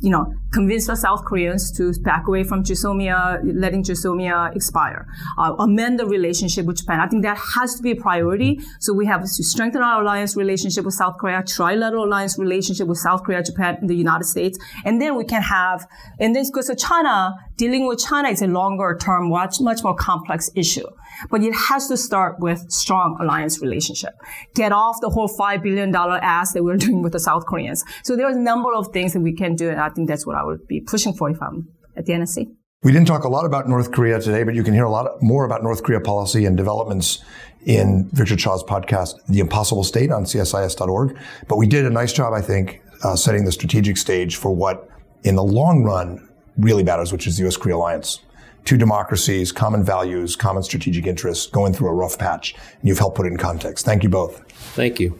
you 0.00 0.10
know, 0.10 0.32
convince 0.52 0.86
the 0.86 0.96
South 0.96 1.24
Koreans 1.24 1.72
to 1.76 1.92
back 2.02 2.26
away 2.28 2.44
from 2.44 2.62
GSOMIA, 2.62 3.40
letting 3.54 3.82
GSOMIA 3.82 4.54
expire, 4.54 5.06
uh, 5.38 5.54
amend 5.58 5.98
the 5.98 6.06
relationship 6.06 6.66
with 6.66 6.78
Japan. 6.78 7.00
I 7.00 7.08
think 7.08 7.22
that 7.24 7.38
has 7.56 7.74
to 7.76 7.82
be 7.82 7.92
a 7.92 7.96
priority. 7.96 8.60
So 8.80 8.92
we 8.92 9.06
have 9.06 9.22
to 9.22 9.28
strengthen 9.28 9.82
our 9.82 10.02
alliance 10.02 10.36
relationship 10.36 10.84
with 10.84 10.94
South 10.94 11.16
Korea, 11.18 11.42
trilateral 11.42 12.04
alliance 12.06 12.38
relationship 12.38 12.86
with 12.86 12.98
South 12.98 13.24
Korea, 13.24 13.42
Japan, 13.42 13.78
and 13.80 13.90
the 13.90 13.96
United 13.96 14.24
States. 14.24 14.58
And 14.84 15.00
then 15.00 15.16
we 15.16 15.24
can 15.24 15.42
have, 15.42 15.86
and 16.20 16.34
then 16.34 16.44
because 16.44 16.70
China, 16.78 17.34
dealing 17.58 17.86
with 17.86 17.98
China 17.98 18.28
is 18.28 18.40
a 18.40 18.46
longer 18.46 18.96
term, 18.98 19.28
much, 19.28 19.60
much 19.60 19.82
more 19.82 19.94
complex 19.94 20.50
issue. 20.54 20.86
But 21.30 21.42
it 21.42 21.52
has 21.52 21.88
to 21.88 21.96
start 21.96 22.36
with 22.38 22.70
strong 22.70 23.18
alliance 23.20 23.60
relationship. 23.60 24.14
Get 24.54 24.72
off 24.72 24.96
the 25.00 25.10
whole 25.10 25.28
$5 25.28 25.62
billion 25.62 25.94
ask 25.94 26.54
that 26.54 26.64
we're 26.64 26.76
doing 26.86 27.02
with 27.02 27.12
the 27.12 27.20
South 27.20 27.44
Koreans. 27.46 27.84
So 28.04 28.16
there 28.16 28.26
are 28.26 28.32
a 28.32 28.40
number 28.40 28.72
of 28.72 28.88
things 28.92 29.12
that 29.12 29.20
we 29.20 29.34
can 29.34 29.56
do. 29.56 29.68
And 29.68 29.80
I 29.80 29.90
think 29.90 30.08
that's 30.08 30.26
what 30.26 30.36
I 30.36 30.44
would 30.44 30.66
be 30.66 30.80
pushing 30.80 31.12
for 31.12 31.28
if 31.28 31.42
I'm 31.42 31.68
at 31.96 32.06
the 32.06 32.12
NSC. 32.14 32.46
We 32.84 32.92
didn't 32.92 33.08
talk 33.08 33.24
a 33.24 33.28
lot 33.28 33.44
about 33.44 33.68
North 33.68 33.90
Korea 33.90 34.20
today, 34.20 34.44
but 34.44 34.54
you 34.54 34.62
can 34.62 34.72
hear 34.72 34.84
a 34.84 34.90
lot 34.90 35.20
more 35.20 35.44
about 35.44 35.64
North 35.64 35.82
Korea 35.82 36.00
policy 36.00 36.44
and 36.44 36.56
developments 36.56 37.24
in 37.66 38.08
Victor 38.12 38.36
Cha's 38.36 38.62
podcast, 38.62 39.14
The 39.26 39.40
Impossible 39.40 39.82
State 39.82 40.12
on 40.12 40.22
CSIS.org. 40.22 41.18
But 41.48 41.56
we 41.56 41.66
did 41.66 41.86
a 41.86 41.90
nice 41.90 42.12
job, 42.12 42.32
I 42.32 42.40
think, 42.40 42.80
uh, 43.02 43.16
setting 43.16 43.44
the 43.44 43.50
strategic 43.50 43.96
stage 43.96 44.36
for 44.36 44.54
what 44.54 44.88
in 45.24 45.34
the 45.34 45.42
long 45.42 45.82
run 45.82 46.27
really 46.58 46.82
matters, 46.82 47.12
which 47.12 47.26
is 47.26 47.36
the 47.36 47.44
U.S. 47.44 47.56
Korea 47.56 47.76
alliance 47.76 48.20
two 48.68 48.76
democracies, 48.76 49.50
common 49.50 49.82
values, 49.82 50.36
common 50.36 50.62
strategic 50.62 51.06
interests, 51.06 51.46
going 51.46 51.72
through 51.72 51.88
a 51.88 51.94
rough 51.94 52.18
patch. 52.18 52.54
And 52.54 52.88
you've 52.88 52.98
helped 52.98 53.16
put 53.16 53.24
it 53.24 53.30
in 53.30 53.38
context. 53.38 53.86
Thank 53.86 54.02
you 54.02 54.10
both. 54.10 54.42
Thank 54.74 55.00
you. 55.00 55.18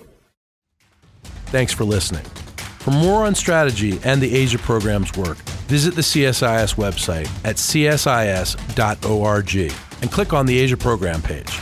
Thanks 1.47 1.73
for 1.73 1.85
listening. 1.85 2.25
For 2.57 2.91
more 2.91 3.25
on 3.25 3.35
strategy 3.35 3.99
and 4.05 4.21
the 4.21 4.35
Asia 4.35 4.59
program's 4.59 5.17
work, 5.17 5.39
visit 5.67 5.95
the 5.95 6.03
CSIS 6.03 6.75
website 6.75 7.29
at 7.43 7.57
csis.org 7.57 8.53
and 10.03 10.13
click 10.13 10.33
on 10.35 10.45
the 10.45 10.59
Asia 10.59 10.77
program 10.77 11.23
page. 11.23 11.59